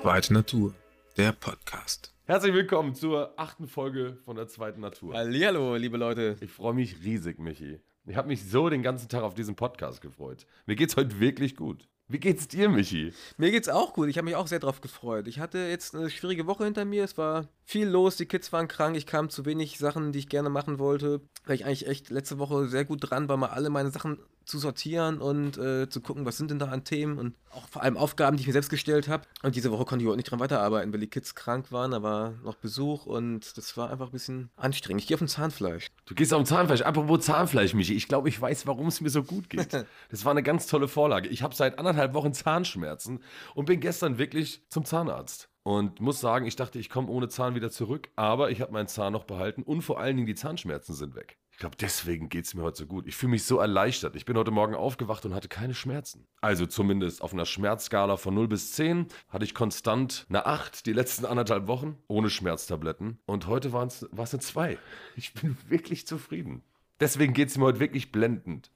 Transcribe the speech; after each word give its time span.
Zweite 0.00 0.34
Natur. 0.34 0.74
Der 1.16 1.30
Podcast. 1.30 2.12
Herzlich 2.24 2.52
willkommen 2.52 2.96
zur 2.96 3.34
achten 3.38 3.68
Folge 3.68 4.16
von 4.24 4.34
der 4.34 4.48
zweiten 4.48 4.80
Natur. 4.80 5.14
Hallihallo, 5.14 5.76
liebe 5.76 5.96
Leute. 5.96 6.36
Ich 6.40 6.50
freue 6.50 6.74
mich 6.74 7.04
riesig, 7.04 7.38
Michi. 7.38 7.78
Ich 8.04 8.16
habe 8.16 8.26
mich 8.26 8.44
so 8.44 8.68
den 8.68 8.82
ganzen 8.82 9.08
Tag 9.08 9.22
auf 9.22 9.34
diesen 9.34 9.54
Podcast 9.54 10.00
gefreut. 10.00 10.44
Mir 10.66 10.74
geht's 10.74 10.96
heute 10.96 11.20
wirklich 11.20 11.54
gut. 11.54 11.88
Wie 12.12 12.20
geht's 12.20 12.46
dir, 12.46 12.68
Michi? 12.68 13.14
Mir 13.38 13.50
geht's 13.50 13.70
auch 13.70 13.94
gut. 13.94 14.10
Ich 14.10 14.18
habe 14.18 14.26
mich 14.26 14.36
auch 14.36 14.46
sehr 14.46 14.58
drauf 14.58 14.82
gefreut. 14.82 15.26
Ich 15.28 15.38
hatte 15.38 15.56
jetzt 15.56 15.94
eine 15.94 16.10
schwierige 16.10 16.46
Woche 16.46 16.64
hinter 16.64 16.84
mir. 16.84 17.04
Es 17.04 17.16
war 17.16 17.48
viel 17.64 17.88
los. 17.88 18.18
Die 18.18 18.26
Kids 18.26 18.52
waren 18.52 18.68
krank. 18.68 18.98
Ich 18.98 19.06
kam 19.06 19.30
zu 19.30 19.46
wenig 19.46 19.78
Sachen, 19.78 20.12
die 20.12 20.18
ich 20.18 20.28
gerne 20.28 20.50
machen 20.50 20.78
wollte. 20.78 21.22
Weil 21.46 21.54
ich 21.54 21.64
eigentlich 21.64 21.86
echt 21.86 22.10
letzte 22.10 22.38
Woche 22.38 22.68
sehr 22.68 22.84
gut 22.84 22.98
dran 23.00 23.30
war, 23.30 23.38
mal 23.38 23.48
alle 23.48 23.70
meine 23.70 23.90
Sachen 23.90 24.18
zu 24.44 24.58
sortieren 24.58 25.18
und 25.18 25.58
äh, 25.58 25.88
zu 25.88 26.00
gucken, 26.00 26.24
was 26.24 26.36
sind 26.36 26.50
denn 26.50 26.58
da 26.58 26.66
an 26.66 26.84
Themen 26.84 27.18
und 27.18 27.34
auch 27.50 27.68
vor 27.68 27.82
allem 27.82 27.96
Aufgaben, 27.96 28.36
die 28.36 28.42
ich 28.42 28.46
mir 28.46 28.52
selbst 28.52 28.70
gestellt 28.70 29.08
habe. 29.08 29.24
Und 29.42 29.56
diese 29.56 29.70
Woche 29.70 29.84
konnte 29.84 30.02
ich 30.02 30.04
überhaupt 30.04 30.16
nicht 30.16 30.30
dran 30.30 30.40
weiterarbeiten, 30.40 30.92
weil 30.92 31.00
die 31.00 31.08
Kids 31.08 31.34
krank 31.34 31.70
waren. 31.70 31.90
Da 31.90 32.02
war 32.02 32.32
noch 32.44 32.54
Besuch 32.56 33.06
und 33.06 33.56
das 33.56 33.76
war 33.76 33.90
einfach 33.90 34.06
ein 34.06 34.12
bisschen 34.12 34.50
anstrengend. 34.56 35.02
Ich 35.02 35.08
gehe 35.08 35.16
auf 35.16 35.20
ein 35.20 35.28
Zahnfleisch. 35.28 35.88
Du 36.06 36.14
gehst 36.14 36.32
auf 36.32 36.44
Zahnfleisch. 36.44 36.82
Apropos 36.82 37.24
Zahnfleisch, 37.24 37.74
Michi. 37.74 37.94
Ich 37.94 38.08
glaube, 38.08 38.28
ich 38.28 38.40
weiß, 38.40 38.66
warum 38.66 38.86
es 38.88 39.00
mir 39.00 39.10
so 39.10 39.22
gut 39.22 39.50
geht. 39.50 39.72
Das 40.10 40.24
war 40.24 40.32
eine 40.32 40.42
ganz 40.42 40.66
tolle 40.66 40.88
Vorlage. 40.88 41.28
Ich 41.28 41.42
habe 41.42 41.54
seit 41.54 41.78
anderthalb 41.78 42.14
Wochen 42.14 42.34
Zahnschmerzen 42.34 43.20
und 43.54 43.64
bin 43.64 43.80
gestern 43.80 44.18
wirklich 44.18 44.62
zum 44.68 44.84
Zahnarzt. 44.84 45.48
Und 45.64 46.00
muss 46.00 46.20
sagen, 46.20 46.46
ich 46.46 46.56
dachte, 46.56 46.78
ich 46.78 46.90
komme 46.90 47.08
ohne 47.08 47.28
Zahn 47.28 47.54
wieder 47.54 47.70
zurück, 47.70 48.10
aber 48.16 48.50
ich 48.50 48.60
habe 48.60 48.72
meinen 48.72 48.88
Zahn 48.88 49.12
noch 49.12 49.24
behalten 49.24 49.62
und 49.62 49.82
vor 49.82 50.00
allen 50.00 50.16
Dingen 50.16 50.26
die 50.26 50.34
Zahnschmerzen 50.34 50.94
sind 50.94 51.14
weg. 51.14 51.38
Ich 51.62 51.64
glaube, 51.64 51.76
deswegen 51.76 52.28
geht 52.28 52.46
es 52.46 52.54
mir 52.54 52.62
heute 52.62 52.78
so 52.78 52.86
gut. 52.86 53.06
Ich 53.06 53.14
fühle 53.14 53.30
mich 53.30 53.44
so 53.44 53.58
erleichtert. 53.58 54.16
Ich 54.16 54.24
bin 54.24 54.36
heute 54.36 54.50
Morgen 54.50 54.74
aufgewacht 54.74 55.24
und 55.26 55.32
hatte 55.32 55.46
keine 55.46 55.74
Schmerzen. 55.74 56.26
Also 56.40 56.66
zumindest 56.66 57.22
auf 57.22 57.32
einer 57.32 57.46
Schmerzskala 57.46 58.16
von 58.16 58.34
0 58.34 58.48
bis 58.48 58.72
10 58.72 59.06
hatte 59.28 59.44
ich 59.44 59.54
konstant 59.54 60.26
eine 60.28 60.44
8 60.44 60.84
die 60.84 60.92
letzten 60.92 61.24
anderthalb 61.24 61.68
Wochen 61.68 61.98
ohne 62.08 62.30
Schmerztabletten. 62.30 63.20
Und 63.26 63.46
heute 63.46 63.72
war 63.72 63.86
es 63.86 64.02
eine 64.10 64.40
2. 64.40 64.76
Ich 65.14 65.34
bin 65.34 65.56
wirklich 65.68 66.04
zufrieden. 66.04 66.64
Deswegen 66.98 67.32
geht 67.32 67.50
es 67.50 67.56
mir 67.56 67.66
heute 67.66 67.78
wirklich 67.78 68.10
blendend. 68.10 68.72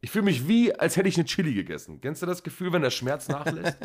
Ich 0.00 0.10
fühle 0.10 0.24
mich 0.24 0.46
wie, 0.46 0.72
als 0.74 0.96
hätte 0.96 1.08
ich 1.08 1.16
eine 1.16 1.24
Chili 1.24 1.54
gegessen. 1.54 2.00
Kennst 2.00 2.22
du 2.22 2.26
das 2.26 2.42
Gefühl, 2.42 2.72
wenn 2.72 2.82
der 2.82 2.90
Schmerz 2.90 3.28
nachlässt? 3.28 3.76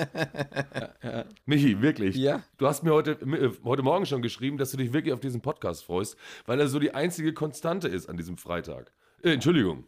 Michi, 1.46 1.82
wirklich. 1.82 2.16
Ja. 2.16 2.44
Du 2.58 2.68
hast 2.68 2.84
mir 2.84 2.94
heute, 2.94 3.12
äh, 3.12 3.52
heute 3.64 3.82
Morgen 3.82 4.06
schon 4.06 4.22
geschrieben, 4.22 4.58
dass 4.58 4.72
du 4.72 4.78
dich 4.78 4.94
wirklich 4.94 5.14
auf 5.14 5.20
diesen 5.20 5.42
Podcast 5.42 5.84
freust, 5.84 6.18
weil 6.46 6.60
er 6.60 6.68
so 6.68 6.78
die 6.78 6.94
einzige 6.94 7.34
Konstante 7.34 7.88
ist 7.88 8.08
an 8.10 8.18
diesem 8.18 8.38
Freitag. 8.38 8.92
Äh, 9.24 9.32
Entschuldigung. 9.34 9.86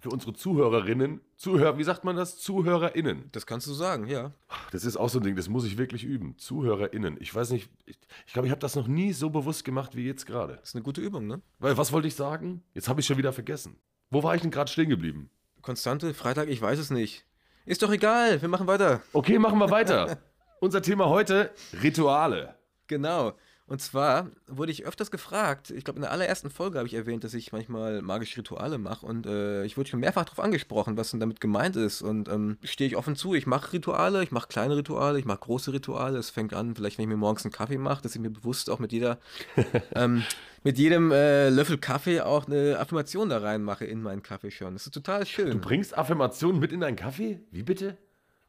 Für 0.00 0.10
unsere 0.10 0.32
Zuhörerinnen, 0.32 1.20
Zuhörer, 1.36 1.78
wie 1.78 1.84
sagt 1.84 2.02
man 2.02 2.16
das? 2.16 2.36
ZuhörerInnen. 2.40 3.28
Das 3.30 3.46
kannst 3.46 3.68
du 3.68 3.72
sagen, 3.72 4.08
ja. 4.08 4.32
Das 4.72 4.84
ist 4.84 4.96
auch 4.96 5.08
so 5.08 5.20
ein 5.20 5.22
Ding, 5.22 5.36
das 5.36 5.48
muss 5.48 5.64
ich 5.64 5.78
wirklich 5.78 6.02
üben. 6.02 6.36
ZuhörerInnen. 6.38 7.18
Ich 7.20 7.32
weiß 7.32 7.50
nicht, 7.50 7.70
ich 7.86 8.00
glaube, 8.00 8.16
ich, 8.26 8.32
glaub, 8.32 8.44
ich 8.46 8.50
habe 8.50 8.60
das 8.60 8.74
noch 8.74 8.88
nie 8.88 9.12
so 9.12 9.30
bewusst 9.30 9.64
gemacht 9.64 9.94
wie 9.94 10.04
jetzt 10.04 10.26
gerade. 10.26 10.56
Das 10.56 10.70
ist 10.70 10.74
eine 10.74 10.82
gute 10.82 11.00
Übung, 11.00 11.28
ne? 11.28 11.40
Weil, 11.60 11.78
was 11.78 11.92
wollte 11.92 12.08
ich 12.08 12.16
sagen? 12.16 12.64
Jetzt 12.74 12.88
habe 12.88 13.00
ich 13.00 13.06
schon 13.06 13.16
wieder 13.16 13.32
vergessen. 13.32 13.76
Wo 14.12 14.22
war 14.22 14.34
ich 14.34 14.42
denn 14.42 14.50
gerade 14.50 14.70
stehen 14.70 14.90
geblieben? 14.90 15.30
Konstante, 15.62 16.12
Freitag, 16.12 16.48
ich 16.48 16.60
weiß 16.60 16.78
es 16.78 16.90
nicht. 16.90 17.24
Ist 17.64 17.82
doch 17.82 17.90
egal, 17.90 18.42
wir 18.42 18.48
machen 18.50 18.66
weiter. 18.66 19.00
Okay, 19.14 19.38
machen 19.38 19.58
wir 19.58 19.70
weiter. 19.70 20.18
Unser 20.60 20.82
Thema 20.82 21.08
heute: 21.08 21.50
Rituale. 21.82 22.54
Genau. 22.88 23.32
Und 23.72 23.80
zwar 23.80 24.28
wurde 24.48 24.70
ich 24.70 24.84
öfters 24.84 25.10
gefragt, 25.10 25.70
ich 25.70 25.82
glaube 25.82 25.96
in 25.96 26.02
der 26.02 26.10
allerersten 26.10 26.50
Folge 26.50 26.76
habe 26.76 26.86
ich 26.86 26.92
erwähnt, 26.92 27.24
dass 27.24 27.32
ich 27.32 27.52
manchmal 27.52 28.02
magische 28.02 28.36
Rituale 28.36 28.76
mache 28.76 29.06
und 29.06 29.24
äh, 29.24 29.64
ich 29.64 29.78
wurde 29.78 29.88
schon 29.88 30.00
mehrfach 30.00 30.26
darauf 30.26 30.40
angesprochen, 30.40 30.98
was 30.98 31.12
denn 31.12 31.20
damit 31.20 31.40
gemeint 31.40 31.76
ist 31.76 32.02
und 32.02 32.28
ähm, 32.28 32.58
stehe 32.64 32.86
ich 32.86 32.98
offen 32.98 33.16
zu. 33.16 33.32
Ich 33.32 33.46
mache 33.46 33.72
Rituale, 33.72 34.22
ich 34.22 34.30
mache 34.30 34.48
kleine 34.48 34.76
Rituale, 34.76 35.18
ich 35.18 35.24
mache 35.24 35.38
große 35.38 35.72
Rituale. 35.72 36.18
Es 36.18 36.28
fängt 36.28 36.52
an, 36.52 36.76
vielleicht 36.76 36.98
wenn 36.98 37.04
ich 37.04 37.08
mir 37.08 37.16
morgens 37.16 37.46
einen 37.46 37.52
Kaffee 37.52 37.78
mache, 37.78 38.02
dass 38.02 38.14
ich 38.14 38.20
mir 38.20 38.28
bewusst 38.28 38.68
auch 38.68 38.78
mit 38.78 38.92
jeder, 38.92 39.18
ähm, 39.94 40.22
mit 40.62 40.76
jedem 40.76 41.10
äh, 41.10 41.48
Löffel 41.48 41.78
Kaffee 41.78 42.20
auch 42.20 42.46
eine 42.46 42.78
Affirmation 42.78 43.30
da 43.30 43.38
reinmache 43.38 43.86
in 43.86 44.02
meinen 44.02 44.22
Kaffee 44.22 44.50
schon. 44.50 44.74
Das 44.74 44.84
ist 44.84 44.92
total 44.92 45.24
schön. 45.24 45.50
Du 45.50 45.58
bringst 45.58 45.96
Affirmationen 45.96 46.60
mit 46.60 46.72
in 46.72 46.80
deinen 46.80 46.96
Kaffee? 46.96 47.40
Wie 47.50 47.62
bitte? 47.62 47.96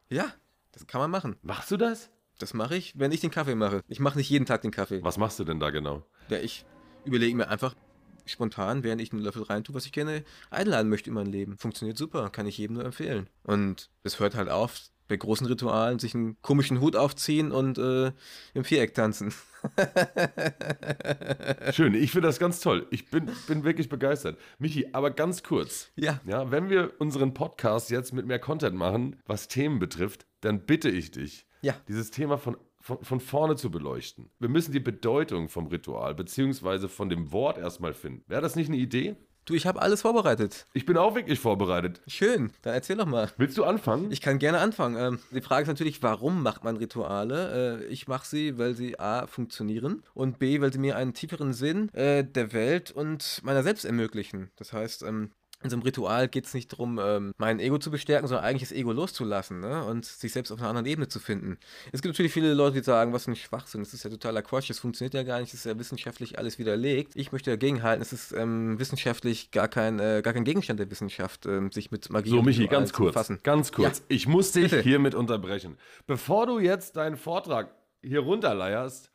ja, 0.09 0.26
das 0.74 0.86
kann 0.86 1.00
man 1.00 1.12
machen. 1.12 1.38
Machst 1.44 1.72
du 1.72 1.78
das? 1.78 2.09
Das 2.40 2.54
mache 2.54 2.76
ich, 2.76 2.98
wenn 2.98 3.12
ich 3.12 3.22
den 3.22 3.32
Kaffee 3.32 3.56
mache. 3.56 3.82
Ich 3.88 4.00
mache 4.00 4.18
nicht 4.18 4.30
jeden 4.30 4.46
Tag 4.46 4.62
den 4.62 4.72
Kaffee. 4.72 5.04
Was 5.04 5.18
machst 5.18 5.40
du 5.40 5.44
denn 5.44 5.60
da 5.60 5.70
genau? 5.70 6.04
Ja, 6.30 6.40
ich 6.40 6.66
überlege 7.06 7.36
mir 7.36 7.48
einfach 7.48 7.76
spontan, 8.26 8.84
während 8.84 9.02
ich 9.02 9.12
einen 9.12 9.22
Löffel 9.22 9.44
reintue, 9.44 9.76
was 9.76 9.86
ich 9.86 9.92
gerne 9.92 10.24
einladen 10.50 10.90
möchte 10.90 11.10
in 11.10 11.14
mein 11.14 11.28
Leben. 11.28 11.58
Funktioniert 11.58 11.98
super, 11.98 12.30
kann 12.30 12.48
ich 12.48 12.58
jedem 12.58 12.76
nur 12.76 12.86
empfehlen. 12.86 13.30
Und 13.44 13.90
es 14.04 14.20
hört 14.20 14.36
halt 14.36 14.50
auf, 14.50 14.82
bei 15.08 15.18
großen 15.18 15.46
Ritualen 15.46 16.00
sich 16.00 16.16
einen 16.16 16.42
komischen 16.42 16.80
Hut 16.80 16.96
aufziehen 16.96 17.52
und 17.52 17.78
äh, 17.78 18.14
im 18.54 18.64
Viereck 18.64 18.94
tanzen. 18.94 19.34
Schön, 21.72 21.94
ich 21.94 22.12
finde 22.12 22.28
das 22.28 22.40
ganz 22.40 22.62
toll. 22.62 22.88
Ich 22.90 23.10
bin, 23.10 23.30
bin 23.48 23.64
wirklich 23.64 23.90
begeistert. 23.90 24.40
Michi, 24.60 24.90
aber 24.94 25.12
ganz 25.12 25.44
kurz. 25.44 25.92
Ja. 25.96 26.22
Ja, 26.26 26.52
wenn 26.52 26.70
wir 26.70 26.94
unseren 27.00 27.34
Podcast 27.34 27.90
jetzt 27.90 28.14
mit 28.14 28.26
mehr 28.26 28.40
Content 28.40 28.76
machen, 28.76 29.18
was 29.26 29.48
Themen 29.48 29.80
betrifft, 29.80 30.26
dann 30.42 30.66
bitte 30.66 30.90
ich 30.90 31.12
dich, 31.12 31.46
Ja. 31.63 31.74
dieses 31.88 32.12
Thema 32.12 32.38
von, 32.38 32.57
von, 32.79 33.03
von 33.03 33.19
vorne 33.19 33.56
zu 33.56 33.72
beleuchten. 33.72 34.29
Wir 34.40 34.50
müssen 34.50 34.72
die 34.74 34.79
Bedeutung 34.79 35.50
vom 35.50 35.68
Ritual 35.68 36.13
beziehungsweise 36.13 36.90
von 36.90 37.09
dem 37.09 37.31
Wort 37.31 37.57
erstmal 37.57 37.94
finden. 37.94 38.24
Wäre 38.28 38.41
das 38.41 38.56
nicht 38.56 38.68
eine 38.68 38.78
Idee? 38.78 39.16
Du, 39.46 39.53
ich 39.56 39.66
habe 39.66 39.81
alles 39.81 40.02
vorbereitet. 40.02 40.68
Ich 40.73 40.85
bin 40.85 40.96
auch 40.96 41.16
wirklich 41.16 41.38
vorbereitet. 41.38 42.02
Schön, 42.07 42.52
dann 42.62 42.73
erzähl 42.75 42.96
doch 42.96 43.06
mal. 43.06 43.29
Willst 43.35 43.57
du 43.57 43.66
anfangen? 43.66 44.09
Ich 44.09 44.22
kann 44.22 44.40
gerne 44.40 44.59
anfangen. 44.59 44.96
Ähm, 44.97 45.19
die 45.31 45.41
Frage 45.41 45.63
ist 45.63 45.68
natürlich, 45.68 46.02
warum 46.02 46.44
macht 46.44 46.63
man 46.63 46.78
Rituale? 46.78 47.81
Äh, 47.81 47.85
ich 47.88 48.07
mache 48.07 48.25
sie, 48.25 48.57
weil 48.57 48.73
sie 48.73 49.00
A 49.00 49.28
funktionieren 49.28 50.03
und 50.13 50.40
B, 50.40 50.62
weil 50.62 50.72
sie 50.72 50.79
mir 50.79 50.96
einen 50.96 51.13
tieferen 51.13 51.52
Sinn 51.52 51.90
äh, 51.94 52.23
der 52.23 52.53
Welt 52.53 52.91
und 52.91 53.41
meiner 53.44 53.63
selbst 53.63 53.84
ermöglichen. 53.84 54.50
Das 54.56 54.72
heißt, 54.72 55.03
ähm, 55.03 55.31
in 55.63 55.69
so 55.69 55.75
einem 55.75 55.84
Ritual 55.84 56.28
geht 56.28 56.46
es 56.46 56.53
nicht 56.53 56.72
darum, 56.72 57.00
ähm, 57.01 57.34
mein 57.38 57.59
Ego 57.59 57.78
zu 57.78 57.91
bestärken, 57.91 58.28
sondern 58.28 58.46
eigentlich 58.46 58.69
das 58.69 58.78
Ego 58.78 58.91
loszulassen 58.91 59.59
ne? 59.59 59.84
und 59.85 60.06
sich 60.06 60.31
selbst 60.31 60.51
auf 60.51 60.59
einer 60.59 60.69
anderen 60.69 60.85
Ebene 60.85 61.07
zu 61.07 61.19
finden. 61.19 61.57
Es 61.91 62.01
gibt 62.01 62.13
natürlich 62.13 62.34
viele 62.34 62.53
Leute, 62.53 62.78
die 62.79 62.84
sagen, 62.84 63.13
was 63.13 63.25
für 63.25 63.31
ein 63.31 63.35
Schwachsinn, 63.35 63.81
das 63.81 63.94
ist 63.94 64.03
ja 64.03 64.09
totaler 64.09 64.41
Quatsch, 64.41 64.69
das 64.69 64.79
funktioniert 64.79 65.13
ja 65.13 65.23
gar 65.23 65.40
nicht, 65.40 65.53
das 65.53 65.62
ist 65.62 65.66
ja 65.66 65.78
wissenschaftlich 65.78 66.38
alles 66.38 66.59
widerlegt. 66.59 67.13
Ich 67.16 67.31
möchte 67.31 67.50
dagegen 67.52 67.84
halten, 67.84 68.02
es 68.02 68.13
ist 68.13 68.34
ähm, 68.34 68.79
wissenschaftlich 68.79 69.52
gar 69.52 69.68
kein, 69.68 70.00
äh, 70.00 70.22
gar 70.23 70.34
kein 70.34 70.44
Gegenstand 70.44 70.79
der 70.79 70.91
Wissenschaft, 70.91 71.46
ähm, 71.46 71.72
sich 71.72 71.91
mit 71.91 72.09
Magie 72.09 72.29
So, 72.29 72.41
Michi, 72.41 72.68
ganz 72.68 72.90
zu 72.90 72.96
kurz. 72.96 73.13
befassen. 73.13 73.40
Ganz 73.44 73.72
kurz. 73.72 74.00
Ja. 74.00 74.06
Ich 74.09 74.28
muss 74.28 74.52
dich 74.52 74.72
Bitte. 74.72 74.81
hiermit 74.81 75.16
unterbrechen. 75.16 75.78
Bevor 76.07 76.46
du 76.46 76.59
jetzt 76.59 76.97
deinen 76.97 77.18
Vortrag 77.18 77.73
hier 78.02 78.19
runterleierst, 78.19 79.12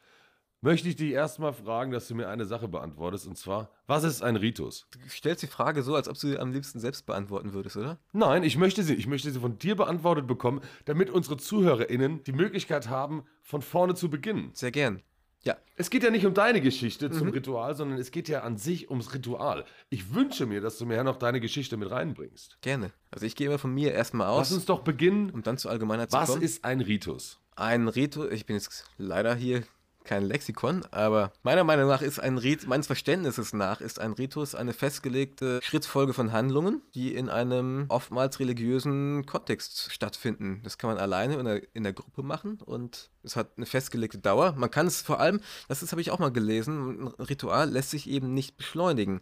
möchte 0.61 0.89
ich 0.89 0.97
dich 0.97 1.13
erstmal 1.13 1.53
fragen, 1.53 1.91
dass 1.93 2.09
du 2.09 2.15
mir 2.15 2.29
eine 2.29 2.45
Sache 2.47 2.69
beantwortest. 2.69 3.27
Und 3.27 3.37
zwar, 3.37 3.71
was 3.87 4.05
ist 4.05 4.23
ein 4.23 4.37
Ritus? 4.37 4.87
Du 4.93 4.99
stellst 5.09 5.43
die 5.43 5.47
Frage 5.47 5.83
so, 5.83 5.95
als 5.95 6.09
ob 6.09 6.15
du 6.15 6.29
sie 6.29 6.39
am 6.39 6.53
liebsten 6.53 6.81
selbst 6.81 7.07
beantworten 7.07 7.53
würdest, 7.53 7.77
oder? 7.77 7.99
Nein, 8.13 8.43
ich 8.43 8.57
möchte 8.57 8.83
sie, 8.83 8.95
ich 8.95 9.07
möchte 9.07 9.31
sie 9.31 9.41
von 9.41 9.59
dir 9.59 9.77
beantwortet 9.77 10.27
bekommen, 10.27 10.61
damit 10.85 11.11
unsere 11.11 11.37
ZuhörerInnen 11.37 12.25
die 12.25 12.33
Möglichkeit 12.33 12.89
haben, 12.89 13.25
von 13.43 13.63
vorne 13.63 13.95
zu 13.95 14.11
beginnen. 14.11 14.51
Sehr 14.53 14.71
gern. 14.71 15.03
Ja. 15.45 15.57
Es 15.77 15.89
geht 15.89 16.03
ja 16.03 16.11
nicht 16.11 16.27
um 16.27 16.35
deine 16.35 16.61
Geschichte 16.61 17.11
zum 17.11 17.29
Ritual, 17.29 17.75
sondern 17.77 17.99
es 17.99 18.11
geht 18.11 18.29
ja 18.29 18.43
an 18.43 18.57
sich 18.57 18.91
ums 18.91 19.15
Ritual. 19.15 19.65
Ich 19.89 20.13
wünsche 20.13 20.47
mir, 20.47 20.61
dass 20.61 20.79
du 20.79 20.85
mir 20.85 20.97
ja 20.97 21.05
noch 21.05 21.17
deine 21.17 21.41
Geschichte 21.41 21.77
mit 21.77 21.91
reinbringst. 21.91 22.59
Gerne. 22.61 22.93
Also 23.13 23.25
ich 23.25 23.37
gehe 23.37 23.47
immer 23.47 23.59
von 23.59 23.73
mir 23.73 23.93
erstmal 23.93 24.27
Lass 24.27 24.49
aus, 24.51 24.53
uns 24.53 24.67
doch 24.67 24.81
beginnen. 24.81 25.31
um 25.31 25.43
dann 25.43 25.57
zu 25.57 25.69
allgemeiner 25.69 26.09
zu 26.09 26.17
Was 26.17 26.31
kommen. 26.31 26.43
ist 26.43 26.65
ein 26.65 26.81
Ritus? 26.81 27.41
ein 27.55 27.89
Ritus? 27.89 28.31
Ich 28.31 28.47
bin 28.47 28.57
jetzt 28.57 28.91
leider 28.99 29.35
hier 29.35 29.63
kein 30.09 30.25
Lexikon, 30.25 30.85
aber 30.91 31.33
meiner 31.43 31.65
Meinung 31.65 31.87
nach 31.87 32.01
ist 32.01 32.19
ein 32.19 32.39
Ritus, 32.39 32.67
meines 32.67 32.87
Verständnisses 32.87 33.53
nach, 33.53 33.83
ist 33.83 34.01
ein 34.01 34.13
Ritus 34.13 34.55
eine 34.55 34.73
festgelegte 34.73 35.61
Schrittfolge 35.63 36.15
von 36.15 36.33
Handlungen, 36.33 36.81
die 36.95 37.15
in 37.15 37.29
einem 37.29 37.85
oftmals 37.91 38.41
religiösen 38.41 39.27
Kontext 39.27 39.93
stattfinden. 39.93 40.63
Das 40.65 40.79
kann 40.79 40.89
man 40.89 40.99
alleine 40.99 41.35
in 41.35 41.45
der, 41.45 41.63
in 41.75 41.83
der 41.83 41.93
Gruppe 41.93 42.23
machen 42.23 42.59
und 42.65 43.11
es 43.23 43.37
hat 43.37 43.51
eine 43.59 43.67
festgelegte 43.67 44.17
Dauer. 44.17 44.55
Man 44.57 44.71
kann 44.71 44.87
es 44.87 45.03
vor 45.03 45.21
allem, 45.21 45.41
das 45.69 45.83
habe 45.93 46.01
ich 46.01 46.11
auch 46.11 46.19
mal 46.19 46.33
gelesen, 46.33 47.13
ein 47.19 47.25
Ritual 47.25 47.69
lässt 47.69 47.91
sich 47.91 48.09
eben 48.09 48.33
nicht 48.33 48.57
beschleunigen. 48.57 49.21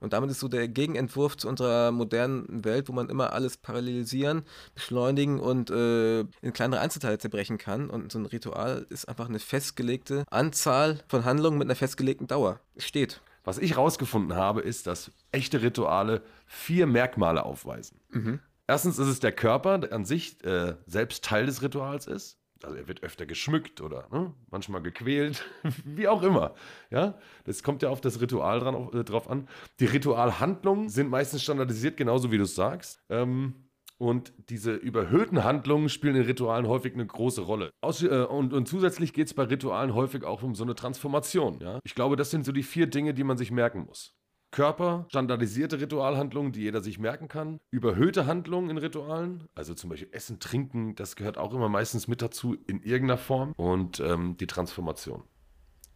Und 0.00 0.12
damit 0.12 0.30
ist 0.30 0.40
so 0.40 0.48
der 0.48 0.68
Gegenentwurf 0.68 1.36
zu 1.36 1.48
unserer 1.48 1.90
modernen 1.90 2.64
Welt, 2.64 2.88
wo 2.88 2.92
man 2.92 3.08
immer 3.08 3.32
alles 3.32 3.56
parallelisieren, 3.56 4.42
beschleunigen 4.74 5.40
und 5.40 5.70
äh, 5.70 6.20
in 6.20 6.52
kleinere 6.52 6.80
Einzelteile 6.80 7.18
zerbrechen 7.18 7.58
kann. 7.58 7.90
Und 7.90 8.12
so 8.12 8.18
ein 8.18 8.26
Ritual 8.26 8.86
ist 8.90 9.08
einfach 9.08 9.28
eine 9.28 9.38
festgelegte 9.38 10.24
Anzahl 10.30 11.00
von 11.08 11.24
Handlungen 11.24 11.58
mit 11.58 11.66
einer 11.66 11.76
festgelegten 11.76 12.26
Dauer. 12.26 12.60
Steht. 12.76 13.20
Was 13.44 13.58
ich 13.58 13.76
rausgefunden 13.76 14.36
habe, 14.36 14.60
ist, 14.60 14.86
dass 14.86 15.10
echte 15.32 15.62
Rituale 15.62 16.22
vier 16.46 16.86
Merkmale 16.86 17.44
aufweisen. 17.44 17.98
Erstens 18.66 18.98
ist 18.98 19.08
es 19.08 19.20
der 19.20 19.32
Körper, 19.32 19.78
der 19.78 19.92
an 19.94 20.04
sich 20.04 20.44
äh, 20.44 20.74
selbst 20.86 21.24
Teil 21.24 21.46
des 21.46 21.62
Rituals 21.62 22.06
ist. 22.06 22.36
Also 22.62 22.76
er 22.76 22.88
wird 22.88 23.02
öfter 23.02 23.26
geschmückt 23.26 23.80
oder 23.80 24.08
ne, 24.10 24.34
manchmal 24.50 24.82
gequält, 24.82 25.44
wie 25.84 26.08
auch 26.08 26.22
immer. 26.22 26.54
Ja, 26.90 27.18
das 27.44 27.62
kommt 27.62 27.82
ja 27.82 27.88
auf 27.88 28.00
das 28.00 28.20
Ritual 28.20 28.60
dran, 28.60 28.88
äh, 28.92 29.04
drauf 29.04 29.30
an. 29.30 29.48
Die 29.80 29.86
Ritualhandlungen 29.86 30.88
sind 30.88 31.08
meistens 31.08 31.42
standardisiert, 31.42 31.96
genauso 31.96 32.32
wie 32.32 32.38
du 32.38 32.44
es 32.44 32.54
sagst. 32.54 33.00
Ähm, 33.08 33.54
und 33.98 34.32
diese 34.48 34.74
überhöhten 34.74 35.42
Handlungen 35.42 35.88
spielen 35.88 36.14
in 36.14 36.22
Ritualen 36.22 36.68
häufig 36.68 36.94
eine 36.94 37.06
große 37.06 37.42
Rolle. 37.42 37.70
Aus, 37.80 38.02
äh, 38.02 38.08
und, 38.08 38.52
und, 38.52 38.68
zusätzlich 38.68 39.12
geht 39.12 39.26
es 39.26 39.34
bei 39.34 39.42
Ritualen 39.44 39.94
häufig 39.94 40.24
auch 40.24 40.42
um 40.42 40.54
so 40.54 40.62
eine 40.62 40.76
Transformation. 40.76 41.58
Ja? 41.60 41.80
Ich 41.84 41.96
glaube, 41.96 42.14
das 42.14 42.30
sind 42.30 42.44
so 42.44 42.52
die 42.52 42.62
vier 42.62 42.86
Dinge, 42.86 43.12
die 43.12 43.24
man 43.24 43.36
sich 43.36 43.50
merken 43.50 43.84
muss. 43.86 44.17
Körper, 44.50 45.06
standardisierte 45.10 45.80
Ritualhandlungen, 45.80 46.52
die 46.52 46.62
jeder 46.62 46.82
sich 46.82 46.98
merken 46.98 47.28
kann. 47.28 47.60
Überhöhte 47.70 48.26
Handlungen 48.26 48.70
in 48.70 48.78
Ritualen, 48.78 49.44
also 49.54 49.74
zum 49.74 49.90
Beispiel 49.90 50.08
Essen, 50.12 50.40
Trinken, 50.40 50.94
das 50.94 51.16
gehört 51.16 51.38
auch 51.38 51.52
immer 51.54 51.68
meistens 51.68 52.08
mit 52.08 52.22
dazu 52.22 52.56
in 52.66 52.82
irgendeiner 52.82 53.18
Form. 53.18 53.52
Und 53.56 54.00
ähm, 54.00 54.36
die 54.38 54.46
Transformation. 54.46 55.22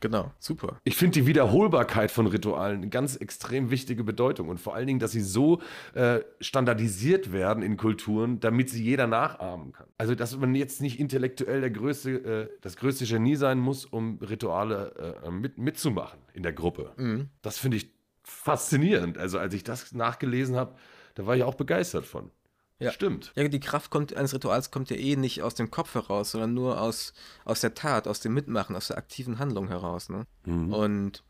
Genau, 0.02 0.32
super. 0.40 0.80
Ich 0.82 0.96
finde 0.96 1.20
die 1.20 1.26
Wiederholbarkeit 1.28 2.10
von 2.10 2.26
Ritualen 2.26 2.78
eine 2.78 2.88
ganz 2.88 3.14
extrem 3.14 3.70
wichtige 3.70 4.02
Bedeutung 4.02 4.48
und 4.48 4.58
vor 4.58 4.74
allen 4.74 4.88
Dingen, 4.88 4.98
dass 4.98 5.12
sie 5.12 5.20
so 5.20 5.62
äh, 5.94 6.18
standardisiert 6.40 7.32
werden 7.32 7.62
in 7.62 7.76
Kulturen, 7.76 8.40
damit 8.40 8.68
sie 8.68 8.82
jeder 8.82 9.06
nachahmen 9.06 9.70
kann. 9.70 9.86
Also, 9.98 10.16
dass 10.16 10.36
man 10.36 10.56
jetzt 10.56 10.82
nicht 10.82 10.98
intellektuell 10.98 11.60
der 11.60 11.70
größte, 11.70 12.10
äh, 12.10 12.48
das 12.60 12.76
größte 12.76 13.04
Genie 13.06 13.36
sein 13.36 13.60
muss, 13.60 13.84
um 13.84 14.18
Rituale 14.18 15.20
äh, 15.24 15.30
mit, 15.30 15.56
mitzumachen 15.58 16.18
in 16.34 16.42
der 16.42 16.52
Gruppe. 16.52 16.92
Mhm. 16.96 17.28
Das 17.40 17.58
finde 17.58 17.76
ich 17.76 18.01
faszinierend. 18.22 19.18
Also, 19.18 19.38
als 19.38 19.54
ich 19.54 19.64
das 19.64 19.92
nachgelesen 19.92 20.56
habe, 20.56 20.74
da 21.14 21.26
war 21.26 21.36
ich 21.36 21.42
auch 21.42 21.54
begeistert 21.54 22.06
von. 22.06 22.30
Ja. 22.78 22.90
Stimmt. 22.90 23.32
Ja, 23.36 23.46
die 23.46 23.60
Kraft 23.60 23.90
kommt, 23.90 24.14
eines 24.16 24.34
Rituals 24.34 24.70
kommt 24.70 24.90
ja 24.90 24.96
eh 24.96 25.14
nicht 25.14 25.42
aus 25.42 25.54
dem 25.54 25.70
Kopf 25.70 25.94
heraus, 25.94 26.32
sondern 26.32 26.52
nur 26.52 26.80
aus, 26.80 27.12
aus 27.44 27.60
der 27.60 27.74
Tat, 27.74 28.08
aus 28.08 28.20
dem 28.20 28.34
Mitmachen, 28.34 28.74
aus 28.74 28.88
der 28.88 28.98
aktiven 28.98 29.38
Handlung 29.38 29.68
heraus. 29.68 30.08
Ne? 30.08 30.26
Mhm. 30.44 30.72
Und 30.72 31.22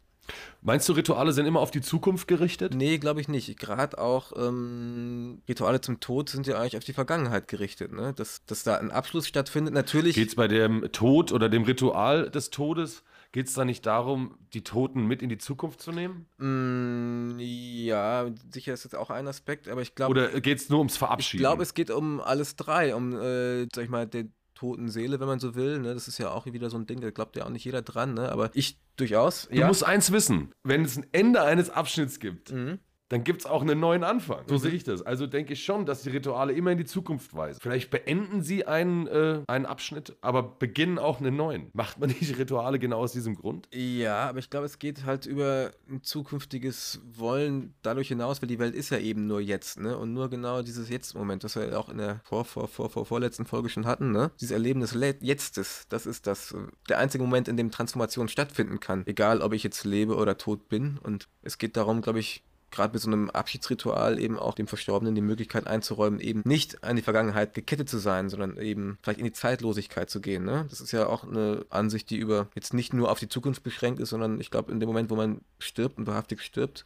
Meinst 0.60 0.88
du, 0.88 0.92
Rituale 0.92 1.32
sind 1.32 1.46
immer 1.46 1.60
auf 1.60 1.72
die 1.72 1.80
Zukunft 1.80 2.28
gerichtet? 2.28 2.74
Nee, 2.74 2.98
glaube 2.98 3.20
ich 3.20 3.26
nicht. 3.26 3.58
Gerade 3.58 3.98
auch 3.98 4.32
ähm, 4.36 5.42
Rituale 5.48 5.80
zum 5.80 5.98
Tod 5.98 6.30
sind 6.30 6.46
ja 6.46 6.58
eigentlich 6.58 6.76
auf 6.76 6.84
die 6.84 6.92
Vergangenheit 6.92 7.48
gerichtet. 7.48 7.92
Ne? 7.92 8.12
Dass, 8.14 8.44
dass 8.46 8.62
da 8.62 8.76
ein 8.76 8.92
Abschluss 8.92 9.26
stattfindet. 9.26 9.74
Natürlich. 9.74 10.14
Geht 10.14 10.28
es 10.28 10.36
bei 10.36 10.46
dem 10.46 10.90
Tod 10.92 11.32
oder 11.32 11.48
dem 11.48 11.64
Ritual 11.64 12.30
des 12.30 12.50
Todes 12.50 13.02
Geht 13.32 13.48
es 13.48 13.54
da 13.54 13.64
nicht 13.64 13.86
darum, 13.86 14.36
die 14.52 14.62
Toten 14.62 15.06
mit 15.06 15.22
in 15.22 15.30
die 15.30 15.38
Zukunft 15.38 15.80
zu 15.80 15.90
nehmen? 15.90 16.26
Mm, 16.36 17.38
ja, 17.38 18.30
sicher 18.52 18.74
ist 18.74 18.84
das 18.84 18.94
auch 18.94 19.08
ein 19.08 19.26
Aspekt, 19.26 19.68
aber 19.68 19.80
ich 19.80 19.94
glaube. 19.94 20.10
Oder 20.10 20.40
geht 20.40 20.58
es 20.58 20.68
nur 20.68 20.80
ums 20.80 20.98
Verabschieden? 20.98 21.38
Ich 21.38 21.42
glaube, 21.42 21.62
es 21.62 21.72
geht 21.72 21.90
um 21.90 22.20
alles 22.20 22.56
drei, 22.56 22.94
um, 22.94 23.12
äh, 23.14 23.66
sag 23.74 23.84
ich 23.84 23.90
mal, 23.90 24.06
den 24.06 24.34
toten 24.54 24.90
Seele, 24.90 25.18
wenn 25.18 25.26
man 25.26 25.40
so 25.40 25.54
will. 25.54 25.78
Ne? 25.78 25.94
Das 25.94 26.08
ist 26.08 26.18
ja 26.18 26.30
auch 26.30 26.44
wieder 26.44 26.68
so 26.68 26.76
ein 26.76 26.86
Ding, 26.86 27.00
da 27.00 27.10
glaubt 27.10 27.34
ja 27.36 27.46
auch 27.46 27.50
nicht 27.50 27.64
jeder 27.64 27.80
dran, 27.80 28.14
ne? 28.14 28.30
aber 28.30 28.50
ich 28.52 28.78
durchaus. 28.96 29.48
Du 29.48 29.56
ja. 29.56 29.66
musst 29.66 29.82
eins 29.82 30.12
wissen, 30.12 30.52
wenn 30.62 30.84
es 30.84 30.98
ein 30.98 31.06
Ende 31.12 31.42
eines 31.42 31.70
Abschnitts 31.70 32.20
gibt, 32.20 32.52
mhm 32.52 32.78
dann 33.12 33.24
gibt 33.24 33.42
es 33.42 33.46
auch 33.46 33.60
einen 33.60 33.78
neuen 33.78 34.04
Anfang. 34.04 34.42
So 34.46 34.54
mhm. 34.54 34.58
sehe 34.58 34.70
ich 34.70 34.84
das. 34.84 35.02
Also 35.02 35.26
denke 35.26 35.52
ich 35.52 35.62
schon, 35.62 35.84
dass 35.84 36.02
die 36.02 36.08
Rituale 36.08 36.54
immer 36.54 36.70
in 36.70 36.78
die 36.78 36.86
Zukunft 36.86 37.36
weisen. 37.36 37.58
Vielleicht 37.60 37.90
beenden 37.90 38.40
sie 38.40 38.64
einen, 38.64 39.06
äh, 39.06 39.42
einen 39.48 39.66
Abschnitt, 39.66 40.16
aber 40.22 40.42
beginnen 40.42 40.98
auch 40.98 41.20
einen 41.20 41.36
neuen. 41.36 41.68
Macht 41.74 42.00
man 42.00 42.08
nicht 42.20 42.38
Rituale 42.38 42.78
genau 42.78 43.00
aus 43.00 43.12
diesem 43.12 43.34
Grund? 43.34 43.68
Ja, 43.74 44.30
aber 44.30 44.38
ich 44.38 44.48
glaube, 44.48 44.64
es 44.64 44.78
geht 44.78 45.04
halt 45.04 45.26
über 45.26 45.72
ein 45.90 46.02
zukünftiges 46.02 47.02
Wollen 47.04 47.74
dadurch 47.82 48.08
hinaus, 48.08 48.40
weil 48.40 48.48
die 48.48 48.58
Welt 48.58 48.74
ist 48.74 48.88
ja 48.88 48.96
eben 48.96 49.26
nur 49.26 49.42
jetzt, 49.42 49.78
ne? 49.78 49.98
Und 49.98 50.14
nur 50.14 50.30
genau 50.30 50.62
dieses 50.62 50.88
Jetzt-Moment, 50.88 51.44
das 51.44 51.54
wir 51.54 51.78
auch 51.78 51.90
in 51.90 51.98
der 51.98 52.22
vor, 52.24 52.46
vor, 52.46 52.66
vor, 52.66 52.88
vor, 52.88 53.04
vorletzten 53.04 53.44
Folge 53.44 53.68
schon 53.68 53.84
hatten, 53.84 54.12
ne? 54.12 54.30
Dieses 54.40 54.52
Erleben 54.52 54.80
des 54.80 54.94
Le 54.94 55.16
Jetztes, 55.20 55.84
das 55.90 56.06
ist 56.06 56.26
das, 56.26 56.54
der 56.88 56.96
einzige 56.96 57.22
Moment, 57.22 57.46
in 57.46 57.58
dem 57.58 57.70
Transformation 57.70 58.28
stattfinden 58.28 58.80
kann. 58.80 59.02
Egal, 59.06 59.42
ob 59.42 59.52
ich 59.52 59.62
jetzt 59.62 59.84
lebe 59.84 60.16
oder 60.16 60.38
tot 60.38 60.70
bin. 60.70 60.96
Und 60.96 61.28
es 61.42 61.58
geht 61.58 61.76
darum, 61.76 62.00
glaube 62.00 62.18
ich, 62.18 62.42
gerade 62.72 62.92
mit 62.92 63.02
so 63.02 63.08
einem 63.08 63.30
Abschiedsritual 63.30 64.18
eben 64.18 64.38
auch 64.38 64.54
dem 64.54 64.66
Verstorbenen 64.66 65.14
die 65.14 65.20
Möglichkeit 65.20 65.66
einzuräumen, 65.66 66.18
eben 66.18 66.42
nicht 66.44 66.82
an 66.82 66.96
die 66.96 67.02
Vergangenheit 67.02 67.54
gekettet 67.54 67.88
zu 67.88 67.98
sein, 67.98 68.28
sondern 68.28 68.56
eben 68.56 68.98
vielleicht 69.02 69.20
in 69.20 69.26
die 69.26 69.32
Zeitlosigkeit 69.32 70.10
zu 70.10 70.20
gehen. 70.20 70.44
Ne? 70.44 70.66
Das 70.70 70.80
ist 70.80 70.92
ja 70.92 71.06
auch 71.06 71.24
eine 71.24 71.64
Ansicht, 71.70 72.10
die 72.10 72.16
über 72.16 72.48
jetzt 72.54 72.74
nicht 72.74 72.92
nur 72.92 73.10
auf 73.10 73.20
die 73.20 73.28
Zukunft 73.28 73.62
beschränkt 73.62 74.00
ist, 74.00 74.08
sondern 74.08 74.40
ich 74.40 74.50
glaube, 74.50 74.72
in 74.72 74.80
dem 74.80 74.88
Moment, 74.88 75.10
wo 75.10 75.16
man 75.16 75.42
stirbt 75.58 75.98
und 75.98 76.06
wahrhaftig 76.06 76.40
stirbt, 76.40 76.84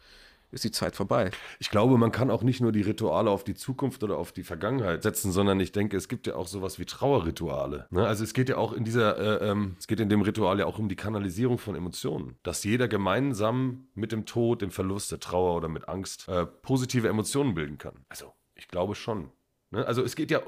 ist 0.51 0.65
die 0.65 0.71
Zeit 0.71 0.97
vorbei. 0.97 1.31
Ich 1.59 1.71
glaube, 1.71 1.99
man 1.99 2.13
kann 2.13 2.31
auch 2.31 2.43
nicht 2.43 2.61
nur 2.61 2.73
die 2.73 2.83
Rituale 2.83 3.31
auf 3.31 3.45
die 3.45 3.55
Zukunft 3.55 4.03
oder 4.03 4.19
auf 4.19 4.33
die 4.33 4.45
Vergangenheit 4.45 5.03
setzen, 5.03 5.33
sondern 5.33 5.61
ich 5.61 5.73
denke, 5.73 5.97
es 5.97 6.09
gibt 6.09 6.27
ja 6.27 6.37
auch 6.37 6.47
sowas 6.47 6.79
wie 6.79 6.85
Trauerrituale. 6.85 7.87
Ne? 7.91 8.07
Also 8.07 8.25
es 8.25 8.33
geht 8.33 8.49
ja 8.49 8.57
auch 8.57 8.73
in 8.73 8.85
dieser, 8.85 9.43
äh, 9.43 9.51
ähm, 9.51 9.77
es 9.79 9.87
geht 9.87 10.01
in 10.01 10.09
dem 10.09 10.23
Ritual 10.23 10.59
ja 10.59 10.67
auch 10.67 10.79
um 10.79 10.89
die 10.89 10.97
Kanalisierung 10.97 11.59
von 11.59 11.75
Emotionen. 11.75 12.39
Dass 12.43 12.65
jeder 12.65 12.89
gemeinsam 12.89 13.89
mit 13.95 14.13
dem 14.13 14.27
Tod, 14.27 14.63
dem 14.63 14.71
Verlust, 14.71 15.13
der 15.13 15.21
Trauer 15.21 15.57
oder 15.57 15.69
mit 15.69 15.89
Angst 15.89 16.29
äh, 16.29 16.47
positive 16.47 17.09
Emotionen 17.09 17.55
bilden 17.55 17.79
kann. 17.79 18.05
Also 18.09 18.33
ich 18.55 18.69
glaube 18.69 18.95
schon. 18.95 19.31
Ne? 19.71 19.85
Also 19.85 20.03
es 20.03 20.15
geht 20.15 20.31
ja 20.31 20.43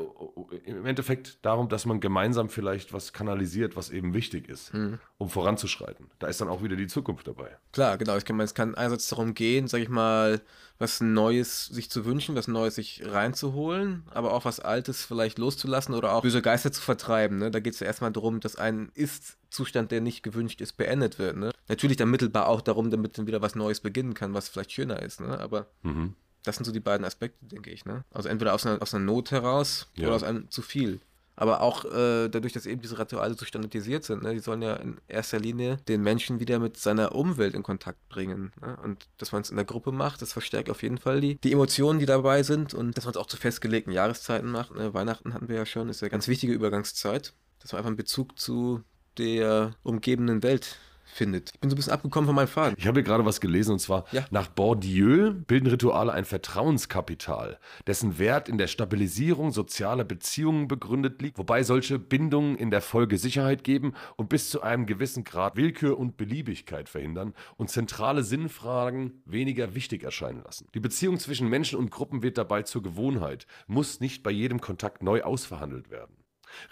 im 0.65 0.87
Endeffekt 0.87 1.44
darum, 1.44 1.69
dass 1.69 1.87
man 1.87 2.00
gemeinsam 2.00 2.49
vielleicht 2.49 2.93
was 2.93 3.12
kanalisiert, 3.12 3.75
was 3.75 3.91
eben 3.91 4.15
wichtig 4.15 4.49
ist, 4.49 4.73
mhm. 4.73 5.00
um 5.19 5.29
voranzuschreiten. 5.29 6.06
Da 6.20 6.29
ist 6.29 6.41
dann 6.41 6.49
auch 6.49 6.62
wieder 6.62 6.76
die 6.76 6.87
Zukunft 6.87 7.26
dabei. 7.26 7.56
Klar, 7.73 7.99
genau. 7.99 8.17
Ich 8.17 8.25
kann, 8.25 8.38
es 8.41 8.55
kann 8.55 8.76
einerseits 8.76 9.09
darum 9.09 9.35
gehen, 9.35 9.67
sage 9.67 9.82
ich 9.82 9.88
mal, 9.88 10.41
was 10.79 11.00
Neues 11.00 11.67
sich 11.67 11.91
zu 11.91 12.05
wünschen, 12.05 12.37
was 12.37 12.47
Neues 12.47 12.76
sich 12.76 13.03
reinzuholen, 13.05 14.05
aber 14.11 14.32
auch 14.32 14.44
was 14.44 14.61
Altes 14.61 15.05
vielleicht 15.05 15.38
loszulassen 15.38 15.94
oder 15.94 16.12
auch 16.12 16.23
böse 16.23 16.41
Geister 16.41 16.70
zu 16.70 16.81
vertreiben. 16.81 17.38
Ne? 17.38 17.50
Da 17.50 17.59
geht 17.59 17.75
es 17.75 17.81
ja 17.81 17.88
erstmal 17.88 18.12
darum, 18.12 18.38
dass 18.38 18.55
ein 18.55 18.93
Ist-Zustand, 18.94 19.91
der 19.91 20.00
nicht 20.00 20.23
gewünscht 20.23 20.61
ist, 20.61 20.76
beendet 20.76 21.19
wird. 21.19 21.37
Ne? 21.37 21.50
Natürlich 21.67 21.97
dann 21.97 22.11
mittelbar 22.11 22.47
auch 22.47 22.61
darum, 22.61 22.93
damit 22.93 23.19
dann 23.19 23.26
wieder 23.26 23.43
was 23.43 23.56
Neues 23.56 23.81
beginnen 23.81 24.15
kann, 24.15 24.35
was 24.35 24.49
vielleicht 24.49 24.70
schöner 24.70 25.03
ist. 25.03 25.20
Ne? 25.20 25.41
Aber 25.41 25.67
mhm. 25.82 26.15
Das 26.44 26.56
sind 26.56 26.64
so 26.64 26.73
die 26.73 26.81
beiden 26.81 27.05
Aspekte, 27.05 27.44
denke 27.46 27.70
ich. 27.70 27.85
Ne? 27.85 28.05
Also 28.11 28.29
entweder 28.29 28.55
aus 28.55 28.64
einer, 28.67 28.81
aus 28.81 28.94
einer 28.94 29.05
Not 29.05 29.31
heraus 29.31 29.88
ja. 29.96 30.06
oder 30.06 30.17
aus 30.17 30.23
einem 30.23 30.50
zu 30.50 30.62
viel. 30.62 31.00
Aber 31.40 31.61
auch 31.61 31.85
äh, 31.85 32.29
dadurch, 32.29 32.52
dass 32.52 32.67
eben 32.67 32.82
diese 32.82 32.99
Rituale 32.99 33.35
so 33.35 33.44
standardisiert 33.44 34.02
sind, 34.02 34.25
ne? 34.25 34.35
die 34.35 34.40
sollen 34.40 34.61
ja 34.61 34.75
in 34.75 34.96
erster 35.06 35.38
Linie 35.38 35.76
den 35.87 36.02
Menschen 36.02 36.40
wieder 36.40 36.58
mit 36.58 36.76
seiner 36.76 37.14
Umwelt 37.14 37.55
in 37.55 37.62
Kontakt 37.62 38.08
bringen. 38.08 38.50
Ne? 38.61 38.76
Und 38.82 39.06
dass 39.19 39.31
man 39.31 39.43
es 39.43 39.50
in 39.50 39.55
der 39.55 39.64
Gruppe 39.64 39.93
macht, 39.93 40.20
das 40.20 40.32
verstärkt 40.32 40.69
auf 40.69 40.82
jeden 40.82 40.99
Fall 40.99 41.20
die, 41.20 41.37
die 41.37 41.52
Emotionen, 41.52 42.00
die 42.00 42.06
dabei 42.06 42.43
sind 42.43 42.75
und 42.75 42.96
dass 42.96 43.05
man 43.05 43.12
es 43.12 43.17
auch 43.17 43.26
zu 43.26 43.37
festgelegten 43.37 43.93
Jahreszeiten 43.93 44.50
macht. 44.50 44.75
Ne? 44.75 44.94
Weihnachten 44.94 45.32
hatten 45.32 45.49
wir 45.49 45.55
ja 45.55 45.67
schon, 45.67 45.88
ist 45.88 46.00
ja 46.00 46.06
eine 46.06 46.11
ganz 46.11 46.26
wichtige 46.26 46.52
Übergangszeit, 46.52 47.34
dass 47.61 47.70
man 47.70 47.79
einfach 47.79 47.91
einen 47.91 47.96
Bezug 47.96 48.37
zu 48.37 48.82
der 49.17 49.76
umgebenden 49.84 50.43
Welt 50.43 50.76
findet. 51.08 51.50
Ich 51.55 51.60
bin 51.60 51.70
so 51.70 51.75
ein 51.75 51.76
bisschen 51.76 51.93
abgekommen 51.93 52.26
von 52.26 52.34
meinem 52.34 52.49
Faden. 52.49 52.75
Ich 52.78 52.87
habe 52.87 53.00
hier 53.00 53.05
gerade 53.05 53.25
was 53.25 53.40
gelesen 53.40 53.72
und 53.72 53.78
zwar, 53.78 54.05
ja. 54.12 54.25
nach 54.31 54.49
Bourdieu 54.49 55.32
bilden 55.46 55.66
Rituale 55.66 56.12
ein 56.12 56.25
Vertrauenskapital, 56.25 57.58
dessen 57.86 58.19
Wert 58.19 58.48
in 58.48 58.58
der 58.58 58.67
Stabilisierung 58.67 59.50
sozialer 59.50 60.05
Beziehungen 60.05 60.69
begründet 60.69 61.20
liegt, 61.22 61.38
wobei 61.38 61.62
solche 61.62 61.98
Bindungen 61.98 62.56
in 62.56 62.70
der 62.70 62.81
Folge 62.81 63.19
Sicherheit 63.19 63.65
geben 63.65 63.94
und 64.17 64.29
bis 64.29 64.50
zu 64.50 64.62
einem 64.62 64.86
gewissen 64.86 65.24
Grad 65.24 65.56
Willkür 65.56 65.98
und 65.98 66.17
Beliebigkeit 66.17 66.88
verhindern 66.88 67.34
und 67.56 67.70
zentrale 67.70 68.22
Sinnfragen 68.22 69.22
weniger 69.24 69.74
wichtig 69.74 70.03
erscheinen 70.03 70.43
lassen. 70.44 70.69
Die 70.74 70.81
Beziehung 70.81 71.19
zwischen 71.19 71.48
Menschen 71.48 71.79
und 71.79 71.91
Gruppen 71.91 72.22
wird 72.22 72.38
dabei 72.38 72.62
zur 72.62 72.82
Gewohnheit, 72.82 73.46
muss 73.67 74.00
nicht 74.00 74.22
bei 74.22 74.31
jedem 74.31 74.60
Kontakt 74.60 75.03
neu 75.03 75.22
ausverhandelt 75.22 75.91
werden. 75.91 76.17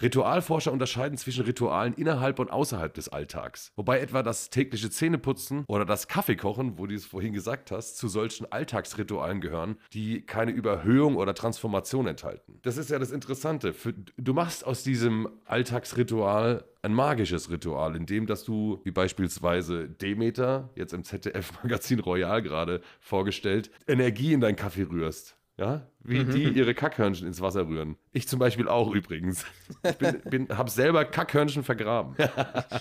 Ritualforscher 0.00 0.72
unterscheiden 0.72 1.18
zwischen 1.18 1.44
Ritualen 1.44 1.94
innerhalb 1.94 2.38
und 2.38 2.50
außerhalb 2.50 2.92
des 2.94 3.08
Alltags. 3.08 3.72
Wobei 3.76 4.00
etwa 4.00 4.22
das 4.22 4.50
tägliche 4.50 4.90
Zähneputzen 4.90 5.64
oder 5.68 5.84
das 5.84 6.08
Kaffeekochen, 6.08 6.78
wo 6.78 6.86
du 6.86 6.94
es 6.94 7.06
vorhin 7.06 7.32
gesagt 7.32 7.70
hast, 7.70 7.96
zu 7.96 8.08
solchen 8.08 8.50
Alltagsritualen 8.50 9.40
gehören, 9.40 9.76
die 9.92 10.22
keine 10.22 10.52
Überhöhung 10.52 11.16
oder 11.16 11.34
Transformation 11.34 12.06
enthalten. 12.06 12.58
Das 12.62 12.76
ist 12.76 12.90
ja 12.90 12.98
das 12.98 13.10
Interessante. 13.10 13.74
Du 14.16 14.34
machst 14.34 14.66
aus 14.66 14.82
diesem 14.82 15.28
Alltagsritual 15.44 16.64
ein 16.82 16.94
magisches 16.94 17.50
Ritual, 17.50 17.96
in 17.96 18.06
dem, 18.06 18.26
dass 18.26 18.44
du, 18.44 18.80
wie 18.84 18.92
beispielsweise 18.92 19.88
Demeter, 19.88 20.70
jetzt 20.76 20.92
im 20.92 21.02
ZDF-Magazin 21.02 21.98
Royal 21.98 22.42
gerade 22.42 22.80
vorgestellt, 23.00 23.70
Energie 23.88 24.32
in 24.32 24.40
deinen 24.40 24.56
Kaffee 24.56 24.84
rührst 24.84 25.35
ja, 25.58 25.86
wie 26.02 26.20
mhm. 26.20 26.30
die 26.30 26.42
ihre 26.44 26.74
Kackhörnchen 26.74 27.26
ins 27.26 27.40
Wasser 27.40 27.66
rühren. 27.66 27.96
Ich 28.12 28.28
zum 28.28 28.38
Beispiel 28.38 28.68
auch 28.68 28.92
übrigens. 28.92 29.46
Ich 29.82 29.96
bin, 29.96 30.20
bin, 30.28 30.48
habe 30.56 30.70
selber 30.70 31.04
Kackhörnchen 31.04 31.64
vergraben. 31.64 32.14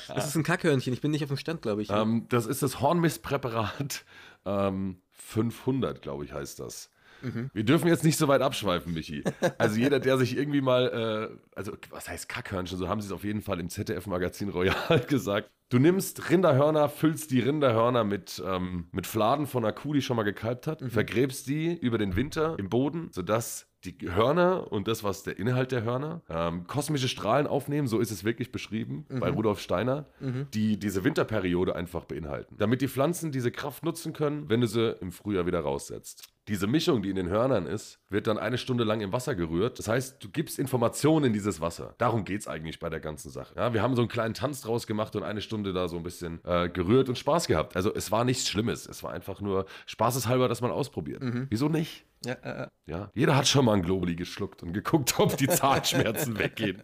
Das 0.08 0.28
ist 0.28 0.36
ein 0.36 0.44
Kackhörnchen, 0.44 0.94
ich 0.94 1.02
bin 1.02 1.12
nicht 1.12 1.24
auf 1.24 1.30
dem 1.30 1.38
Stand, 1.38 1.62
glaube 1.62 1.82
ich. 1.82 1.90
Ähm, 1.90 2.26
das 2.30 2.46
ist 2.46 2.62
das 2.64 2.82
Hornmistpräparat 2.82 4.06
ähm, 4.46 4.98
500, 5.12 6.02
glaube 6.02 6.26
ich, 6.26 6.34
heißt 6.34 6.60
das. 6.60 6.90
Mhm. 7.26 7.50
Wir 7.54 7.64
dürfen 7.64 7.88
jetzt 7.88 8.04
nicht 8.04 8.18
so 8.18 8.28
weit 8.28 8.42
abschweifen, 8.42 8.94
Michi. 8.94 9.24
Also 9.58 9.78
jeder, 9.78 10.00
der 10.00 10.18
sich 10.18 10.38
irgendwie 10.38 10.62
mal, 10.62 11.32
äh, 11.34 11.56
also 11.56 11.74
was 11.90 12.08
heißt 12.08 12.30
Kackhörnchen, 12.30 12.78
so 12.78 12.88
haben 12.88 13.02
sie 13.02 13.08
es 13.08 13.12
auf 13.14 13.24
jeden 13.24 13.42
Fall 13.42 13.60
im 13.60 13.70
ZDF-Magazin 13.70 14.50
Royal 14.50 15.00
gesagt. 15.08 15.50
Du 15.70 15.80
nimmst 15.80 16.30
Rinderhörner, 16.30 16.90
füllst 16.90 17.32
die 17.32 17.40
Rinderhörner 17.40 18.04
mit, 18.04 18.42
ähm, 18.46 18.88
mit 18.92 19.08
Fladen 19.08 19.48
von 19.48 19.64
einer 19.64 19.74
Kuh, 19.74 19.94
die 19.94 20.02
schon 20.02 20.16
mal 20.16 20.24
gekalbt 20.24 20.68
hat, 20.68 20.82
mhm. 20.82 20.92
vergräbst 20.92 21.48
die 21.48 21.76
über 21.76 21.98
den 21.98 22.16
Winter 22.16 22.56
im 22.60 22.70
Boden, 22.70 23.10
sodass 23.12 23.68
die 23.84 23.98
Hörner 24.12 24.72
und 24.72 24.88
das, 24.88 25.04
was 25.04 25.24
der 25.24 25.38
Inhalt 25.38 25.72
der 25.72 25.84
Hörner, 25.84 26.22
ähm, 26.30 26.66
kosmische 26.68 27.08
Strahlen 27.08 27.48
aufnehmen, 27.48 27.88
so 27.88 28.00
ist 28.00 28.12
es 28.12 28.24
wirklich 28.24 28.52
beschrieben 28.52 29.06
bei 29.10 29.30
Rudolf 29.30 29.60
Steiner, 29.60 30.08
die 30.54 30.80
diese 30.80 31.04
Winterperiode 31.04 31.76
einfach 31.76 32.06
beinhalten. 32.06 32.56
Damit 32.58 32.82
die 32.82 32.88
Pflanzen 32.88 33.32
diese 33.32 33.52
Kraft 33.52 33.84
nutzen 33.84 34.14
können, 34.14 34.50
wenn 34.50 34.62
du 34.62 34.68
sie 34.68 34.96
im 35.02 35.12
Frühjahr 35.12 35.46
wieder 35.46 35.60
raussetzt. 35.60 36.35
Diese 36.48 36.68
Mischung, 36.68 37.02
die 37.02 37.10
in 37.10 37.16
den 37.16 37.28
Hörnern 37.28 37.66
ist, 37.66 38.00
wird 38.10 38.28
dann 38.28 38.38
eine 38.38 38.60
Stunde 38.60 38.84
lang 38.84 39.02
im 39.02 39.12
Wasser 39.12 39.34
gerührt. 39.34 39.80
Das 39.80 39.88
heißt, 39.88 40.24
du 40.24 40.30
gibst 40.30 40.60
Informationen 40.60 41.26
in 41.26 41.34
dieses 41.34 41.60
Wasser. 41.60 41.96
Darum 41.98 42.24
geht 42.24 42.42
es 42.42 42.48
eigentlich 42.48 42.80
bei 42.80 42.90
der 42.90 43.00
ganzen 43.00 43.32
Sache. 43.32 43.56
Ja, 43.56 43.74
wir 43.74 43.82
haben 43.82 43.96
so 43.96 44.02
einen 44.04 44.10
kleinen 44.10 44.36
Tanz 44.36 44.62
draus 44.62 44.86
gemacht 44.86 45.16
und 45.16 45.24
eine 45.24 45.42
Stunde 45.42 45.74
da 45.74 45.88
so 45.88 45.98
ein 45.98 46.04
bisschen 46.04 46.40
äh, 46.46 46.70
gerührt 46.70 47.10
und 47.10 47.18
Spaß 47.18 47.48
gehabt. 47.48 47.76
Also 47.76 47.94
es 47.96 48.12
war 48.12 48.26
nichts 48.26 48.48
Schlimmes. 48.48 48.86
Es 48.88 49.02
war 49.02 49.12
einfach 49.12 49.42
nur 49.42 49.66
spaßeshalber, 49.88 50.48
dass 50.48 50.62
man 50.62 50.70
ausprobiert. 50.72 51.24
Wieso 51.50 51.68
nicht? 51.68 52.06
Ja, 52.24 52.34
äh, 52.34 52.68
Ja, 52.86 53.10
jeder 53.16 53.36
hat 53.36 53.48
schon 53.48 53.66
mal 53.66 53.74
ein 53.74 53.82
Globuli 53.82 54.16
geschluckt 54.16 54.62
und 54.62 54.72
geguckt, 54.74 55.20
ob 55.20 55.38
die 55.38 55.48
Zahnschmerzen 55.50 56.38
weggehen. 56.38 56.82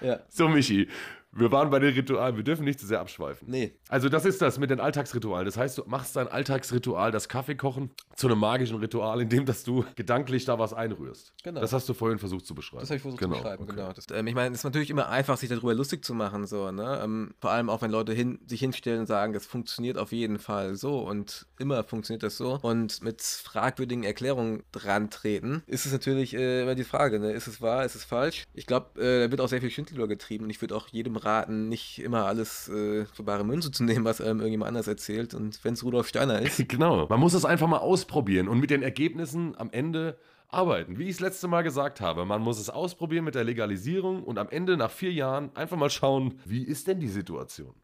ja. 0.00 0.20
So, 0.28 0.48
Michi, 0.48 0.88
wir 1.36 1.52
waren 1.52 1.70
bei 1.70 1.78
den 1.78 1.94
Ritualen. 1.94 2.36
Wir 2.36 2.44
dürfen 2.44 2.64
nicht 2.64 2.80
zu 2.80 2.86
sehr 2.86 3.00
abschweifen. 3.00 3.48
Nee. 3.50 3.74
Also, 3.88 4.08
das 4.08 4.24
ist 4.24 4.42
das 4.42 4.58
mit 4.58 4.70
den 4.70 4.80
Alltagsritualen. 4.80 5.44
Das 5.44 5.56
heißt, 5.56 5.78
du 5.78 5.84
machst 5.86 6.16
dein 6.16 6.28
Alltagsritual, 6.28 7.10
das 7.12 7.28
Kaffeekochen, 7.28 7.90
zu 8.16 8.26
einem 8.26 8.38
magischen 8.38 8.78
Ritual, 8.78 9.20
indem 9.20 9.44
dass 9.44 9.62
du 9.62 9.84
gedanklich 9.94 10.44
da 10.44 10.58
was 10.58 10.72
einrührst. 10.72 11.34
Genau. 11.42 11.60
Das 11.60 11.72
hast 11.72 11.88
du 11.88 11.94
vorhin 11.94 12.18
versucht 12.18 12.46
zu 12.46 12.54
beschreiben. 12.54 12.80
Das 12.80 12.90
habe 12.90 12.96
ich 12.96 13.02
versucht 13.02 13.20
genau. 13.20 13.36
zu 13.36 13.42
beschreiben, 13.42 13.64
okay. 13.64 13.74
genau. 13.74 13.92
Das, 13.92 14.06
ähm, 14.12 14.26
ich 14.26 14.34
meine, 14.34 14.52
es 14.52 14.60
ist 14.60 14.64
natürlich 14.64 14.90
immer 14.90 15.08
einfach, 15.08 15.36
sich 15.36 15.48
darüber 15.48 15.74
lustig 15.74 16.04
zu 16.04 16.14
machen, 16.14 16.46
so, 16.46 16.70
ne? 16.70 17.00
Ähm, 17.02 17.34
vor 17.40 17.50
allem 17.50 17.68
auch, 17.68 17.82
wenn 17.82 17.90
Leute 17.90 18.12
hin, 18.12 18.38
sich 18.46 18.60
hinstellen 18.60 19.00
und 19.00 19.06
sagen, 19.06 19.32
das 19.32 19.46
funktioniert 19.46 19.98
auf 19.98 20.12
jeden 20.12 20.38
Fall 20.38 20.74
so 20.76 21.00
und 21.00 21.46
immer 21.58 21.84
funktioniert 21.84 22.22
das 22.22 22.36
so 22.36 22.58
und 22.62 23.02
mit 23.02 23.22
fragwürdigen 23.22 24.04
Erklärungen 24.04 24.62
dran 24.72 25.10
treten, 25.10 25.62
ist 25.66 25.86
es 25.86 25.92
natürlich 25.92 26.34
äh, 26.34 26.62
immer 26.62 26.74
die 26.74 26.84
Frage, 26.84 27.18
ne? 27.18 27.32
Ist 27.32 27.46
es 27.46 27.60
wahr, 27.60 27.84
ist 27.84 27.94
es 27.94 28.04
falsch? 28.04 28.44
Ich 28.54 28.66
glaube, 28.66 29.00
äh, 29.00 29.24
da 29.24 29.30
wird 29.30 29.40
auch 29.40 29.48
sehr 29.48 29.60
viel 29.60 29.70
Schindluder 29.70 30.08
getrieben 30.08 30.44
und 30.44 30.50
ich 30.50 30.60
würde 30.60 30.74
auch 30.74 30.88
jedem 30.88 31.16
raten, 31.26 31.68
nicht 31.68 31.98
immer 32.02 32.24
alles 32.24 32.68
äh, 32.68 33.04
für 33.06 33.22
bare 33.22 33.44
Münze 33.44 33.70
zu 33.70 33.84
nehmen, 33.84 34.04
was 34.04 34.20
einem 34.20 34.40
irgendjemand 34.40 34.68
anders 34.68 34.86
erzählt 34.86 35.34
und 35.34 35.62
wenn 35.64 35.74
es 35.74 35.84
Rudolf 35.84 36.08
Steiner 36.08 36.40
ist. 36.40 36.56
Genau. 36.76 37.06
Man 37.08 37.20
muss 37.20 37.34
es 37.34 37.44
einfach 37.44 37.68
mal 37.68 37.78
ausprobieren 37.78 38.48
und 38.48 38.60
mit 38.60 38.70
den 38.70 38.82
Ergebnissen 38.82 39.56
am 39.56 39.70
Ende 39.70 40.18
arbeiten. 40.48 40.98
Wie 40.98 41.04
ich 41.04 41.10
es 41.10 41.20
letzte 41.20 41.48
Mal 41.48 41.62
gesagt 41.62 42.00
habe, 42.00 42.24
man 42.24 42.42
muss 42.42 42.58
es 42.58 42.70
ausprobieren 42.70 43.24
mit 43.24 43.34
der 43.34 43.44
Legalisierung 43.44 44.22
und 44.22 44.38
am 44.38 44.48
Ende 44.48 44.76
nach 44.76 44.90
vier 44.90 45.12
Jahren 45.12 45.54
einfach 45.54 45.76
mal 45.76 45.90
schauen, 45.90 46.40
wie 46.44 46.64
ist 46.64 46.86
denn 46.86 47.00
die 47.00 47.08
Situation? 47.08 47.74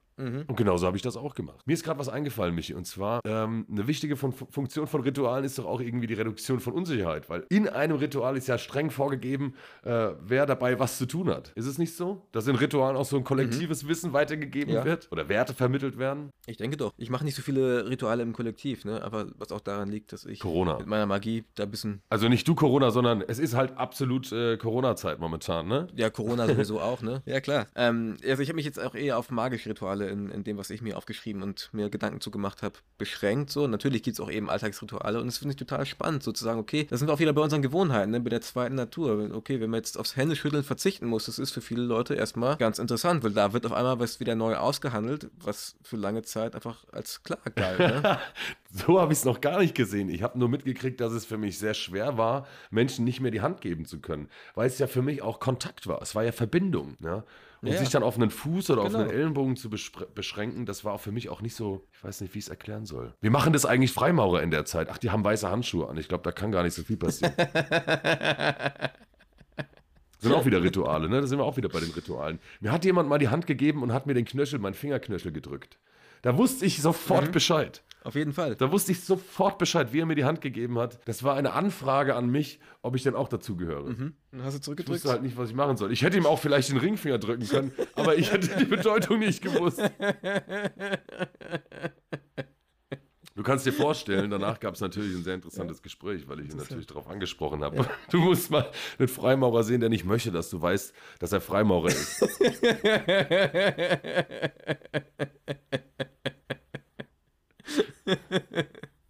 Und 0.49 0.57
genauso 0.57 0.87
habe 0.87 0.97
ich 0.97 1.03
das 1.03 1.17
auch 1.17 1.35
gemacht. 1.35 1.61
Mir 1.67 1.75
ist 1.75 1.85
gerade 1.85 1.99
was 1.99 2.09
eingefallen, 2.09 2.55
Michi, 2.55 2.75
und 2.75 2.87
zwar 2.87 3.21
ähm, 3.25 3.67
eine 3.71 3.87
wichtige 3.87 4.17
Fun 4.17 4.33
Funktion 4.33 4.87
von 4.87 5.01
Ritualen 5.03 5.45
ist 5.45 5.59
doch 5.59 5.67
auch 5.67 5.81
irgendwie 5.81 6.07
die 6.07 6.15
Reduktion 6.15 6.61
von 6.61 6.73
Unsicherheit, 6.73 7.29
weil 7.29 7.45
in 7.49 7.69
einem 7.69 7.97
Ritual 7.97 8.37
ist 8.37 8.49
ja 8.49 8.59
streng 8.59 8.91
vorgegeben, 8.91 9.55
äh, 9.85 10.11
wer 10.21 10.47
dabei 10.47 10.79
was 10.79 10.99
zu 10.99 11.07
tun 11.07 11.29
hat. 11.29 11.53
Ist 11.55 11.67
es 11.67 11.79
nicht 11.79 11.97
so, 11.97 12.27
dass 12.33 12.47
in 12.47 12.57
Ritualen 12.57 12.97
auch 12.97 13.05
so 13.05 13.17
ein 13.17 13.25
kollektives 13.25 13.87
Wissen 13.89 14.13
weitergegeben 14.13 14.75
Ja. 14.75 14.85
wird 14.85 15.09
oder 15.13 15.29
Werte 15.29 15.55
vermittelt 15.55 15.99
werden? 15.99 16.31
Ich 16.47 16.57
denke 16.57 16.77
doch. 16.77 16.93
Ich 16.97 17.11
mache 17.11 17.25
nicht 17.25 17.35
so 17.35 17.43
viele 17.43 17.89
Rituale 17.89 18.23
im 18.23 18.33
Kollektiv, 18.33 18.85
ne? 18.85 19.03
Aber 19.03 19.27
was 19.39 19.53
auch 19.53 19.61
daran 19.61 19.91
liegt, 19.91 20.13
dass 20.13 20.25
ich 20.25 20.41
Corona. 20.41 20.79
mit 20.79 20.87
meiner 20.87 21.07
Magie 21.07 21.45
da 21.55 21.65
ein 21.65 21.71
bisschen 21.71 22.03
Also 22.09 22.29
nicht 22.29 22.47
du 22.49 22.55
Corona, 22.55 22.91
sondern 22.91 23.23
es 23.23 23.39
ist 23.39 23.55
halt 23.55 23.77
absolut 23.77 24.31
äh, 24.33 24.57
Corona-Zeit 24.57 25.19
momentan, 25.19 25.69
ne? 25.69 25.89
Ja, 25.95 26.11
Corona 26.11 26.47
sowieso 26.47 26.81
auch, 26.81 27.03
ne? 27.03 27.23
Ja, 27.27 27.41
klar. 27.41 27.67
Ähm, 27.77 28.17
also 28.29 28.43
ich 28.43 28.49
habe 28.49 28.57
mich 28.57 28.65
jetzt 28.67 28.83
auch 28.83 28.95
eher 28.95 29.19
auf 29.19 29.31
magische 29.31 29.71
Rituale 29.71 30.09
in, 30.13 30.31
in 30.31 30.45
dem, 30.45 30.59
was 30.59 30.71
ich 30.71 30.83
mir 30.83 30.97
aufgeschrieben 30.97 31.43
und 31.43 31.71
mir 31.73 31.91
Gedanken 31.91 32.21
zugemacht 32.21 32.63
habe, 32.63 32.75
beschränkt. 32.99 33.51
So, 33.51 33.67
natürlich 33.67 34.03
gibt 34.03 34.17
es 34.17 34.21
auch 34.21 34.31
eben 34.31 34.51
Alltagsrituale 34.51 35.21
und 35.21 35.27
das 35.27 35.39
finde 35.39 35.53
ich 35.53 35.57
total 35.57 35.87
spannend, 35.87 36.23
sozusagen, 36.23 36.61
okay, 36.61 36.87
da 36.89 36.97
sind 36.97 37.09
wir 37.09 37.15
auch 37.15 37.19
wieder 37.19 37.33
bei 37.33 37.43
unseren 37.43 37.63
Gewohnheiten, 37.63 38.13
ne? 38.13 38.21
bei 38.21 38.31
der 38.31 38.41
zweiten 38.41 38.75
Natur. 38.75 39.31
Okay, 39.35 39.61
wenn 39.61 39.71
man 39.71 39.79
jetzt 39.79 39.99
aufs 39.99 40.17
Händeschütteln 40.17 40.63
verzichten 40.63 41.07
muss, 41.07 41.27
das 41.27 41.39
ist 41.39 41.51
für 41.51 41.61
viele 41.61 41.83
Leute 41.83 42.15
erstmal 42.15 42.57
ganz 42.57 42.79
interessant, 42.79 43.25
weil 43.25 43.33
da 43.33 43.53
wird 43.53 43.67
auf 43.67 43.73
einmal 43.73 43.99
was 43.99 44.21
wieder 44.21 44.35
neu 44.35 44.57
ausgehandelt, 44.57 45.31
was 45.41 45.77
für 45.83 45.97
lange 45.97 46.23
Zeit 46.23 46.55
einfach 46.55 46.85
als 46.93 47.23
klar 47.23 47.41
galt. 47.55 47.79
Ne? 47.79 48.19
So 48.75 48.99
habe 48.99 49.13
ich 49.13 49.19
es 49.19 49.27
noch 49.27 49.43
gar 49.43 49.61
nicht 49.61 49.75
gesehen. 49.75 50.09
Ich 50.09 50.23
habe 50.23 50.39
nur 50.39 50.49
mitgekriegt, 50.49 50.99
dass 50.99 51.13
es 51.13 51.27
für 51.27 51.37
mich 51.37 51.59
sehr 51.59 51.75
schwer 51.75 52.17
war, 52.17 52.47
Menschen 52.71 53.05
nicht 53.05 53.21
mehr 53.21 53.31
die 53.31 53.43
Hand 53.43 53.61
geben 53.61 53.85
zu 53.85 54.01
können, 54.01 54.31
weil 54.55 54.67
es 54.67 54.79
ja 54.79 54.87
für 54.87 55.03
mich 55.03 55.21
auch 55.21 55.41
Kontakt 55.41 55.87
war. 55.87 56.01
Es 56.01 56.15
war 56.15 56.25
ja 56.25 56.33
Verbindung. 56.33 56.97
Ja? 57.01 57.23
Und 57.63 57.69
Ja. 57.69 57.79
sich 57.79 57.91
dann 57.91 58.03
auf 58.03 58.17
einen 58.17 58.31
Fuß 58.31 58.71
oder 58.71 58.83
auf 58.83 58.89
Genau. 58.89 59.03
einen 59.05 59.11
Ellenbogen 59.11 59.55
zu 59.57 59.71
beschränken, 59.71 60.67
das 60.67 60.85
war 60.85 60.95
auch 60.95 61.01
für 61.01 61.13
mich 61.13 61.29
auch 61.29 61.41
nicht 61.43 61.55
so, 61.55 61.87
ich 61.93 62.03
weiß 62.03 62.21
nicht, 62.21 62.35
wie 62.35 62.39
ich 62.41 62.47
es 62.47 62.49
erklären 62.51 62.87
soll. 62.87 63.15
Wir 63.21 63.31
machen 63.31 63.53
das 63.53 63.65
eigentlich 63.65 63.93
Freimaurer 63.93 64.43
in 64.43 64.51
der 64.51 64.65
Zeit. 64.65 64.89
Ach, 64.91 64.99
die 64.99 65.11
haben 65.11 65.25
weiße 65.25 65.49
Handschuhe 65.49 65.89
an. 65.89 65.97
Ich 65.97 66.09
glaube, 66.09 66.25
da 66.25 66.33
kann 66.33 66.51
gar 66.51 66.65
nicht 66.65 66.75
so 66.75 66.83
viel 66.83 66.97
passieren. 66.97 67.33
Sind 70.19 70.33
auch 70.35 70.45
wieder 70.47 70.63
Rituale, 70.63 71.09
ne? 71.09 71.21
Da 71.21 71.27
sind 71.27 71.39
wir 71.39 71.45
auch 71.45 71.57
wieder 71.57 71.69
bei 71.69 71.81
den 71.81 71.91
Ritualen. 71.91 72.39
Mir 72.61 72.71
hat 72.71 72.85
jemand 72.85 73.09
mal 73.09 73.19
die 73.19 73.29
Hand 73.29 73.47
gegeben 73.49 73.83
und 73.83 73.93
hat 73.93 74.07
mir 74.07 74.15
den 74.15 74.25
Knöchel, 74.25 74.61
meinen 74.61 74.75
Fingerknöchel 74.75 75.33
gedrückt. 75.33 75.79
Da 76.23 76.39
wusste 76.39 76.65
ich 76.65 76.81
sofort 76.81 77.33
Bescheid. 77.33 77.83
auf 78.05 78.15
jeden 78.15 78.33
Fall. 78.33 78.55
Da 78.57 78.71
wusste 78.73 78.93
ich 78.93 79.01
sofort 79.05 79.59
Bescheid, 79.59 79.93
wie 79.93 80.01
er 80.01 80.07
mir 80.07 80.15
die 80.15 80.25
Hand 80.25 80.41
gegeben 80.41 80.79
hat. 80.79 81.01
Das 81.07 81.23
war 81.25 81.35
eine 81.37 81.53
Anfrage 81.53 82.15
an 82.15 82.29
mich, 82.31 82.61
ob 82.81 82.95
ich 82.97 83.03
denn 83.03 83.15
auch 83.15 83.29
dazugehöre. 83.29 83.91
Mhm. 83.91 84.15
Dann 84.31 84.43
hast 84.45 84.55
du 84.55 84.59
Ich 84.59 84.63
zurückgedrückt. 84.65 84.95
wusste 84.97 85.11
halt 85.11 85.23
nicht, 85.23 85.37
was 85.37 85.51
ich 85.51 85.55
machen 85.57 85.77
soll. 85.77 85.93
Ich 85.93 86.03
hätte 86.03 86.17
ihm 86.17 86.27
auch 86.27 86.39
vielleicht 86.39 86.71
den 86.71 86.79
Ringfinger 86.79 87.19
drücken 87.19 87.47
können, 87.49 87.73
aber 87.95 88.17
ich 88.17 88.33
hätte 88.33 88.57
die 88.57 88.65
Bedeutung 88.65 89.19
nicht 89.19 89.43
gewusst. 89.43 89.81
Du 93.35 93.43
kannst 93.43 93.65
dir 93.65 93.73
vorstellen, 93.73 94.31
danach 94.31 94.61
gab 94.61 94.75
es 94.75 94.83
natürlich 94.83 95.17
ein 95.17 95.25
sehr 95.25 95.35
interessantes 95.35 95.81
Gespräch, 95.81 96.29
weil 96.29 96.41
ich 96.41 96.51
ihn 96.51 96.59
natürlich 96.59 96.87
darauf 96.87 97.09
angesprochen 97.09 97.65
habe. 97.65 97.87
Du 98.11 98.19
musst 98.21 98.51
mal 98.51 98.71
einen 98.99 99.09
Freimaurer 99.09 99.63
sehen, 99.65 99.81
der 99.81 99.89
nicht 99.89 100.05
möchte, 100.05 100.31
dass 100.31 100.51
du 100.51 100.61
weißt, 100.61 100.93
dass 101.19 101.33
er 101.33 101.41
Freimaurer 101.41 101.89
ist. 101.89 102.23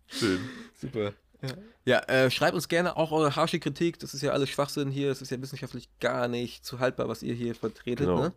Schön. 0.07 0.41
Super. 0.75 1.13
Ja, 1.85 2.01
äh, 2.13 2.31
schreibt 2.31 2.55
uns 2.55 2.69
gerne 2.69 2.97
auch 2.99 3.11
eure 3.11 3.37
harsche 3.37 3.59
Kritik. 3.59 3.99
Das 3.99 4.13
ist 4.13 4.21
ja 4.21 4.33
alles 4.33 4.51
Schwachsinn 4.51 4.91
hier. 4.91 5.09
Das 5.09 5.23
ist 5.23 5.31
ja 5.31 5.41
wissenschaftlich 5.41 5.89
gar 5.99 6.29
nicht 6.29 6.65
zu 6.65 6.79
haltbar, 6.79 7.09
was 7.09 7.23
ihr 7.23 7.35
hier 7.35 7.55
vertretet. 7.55 8.07
Genau. 8.07 8.21
Ne? 8.21 8.33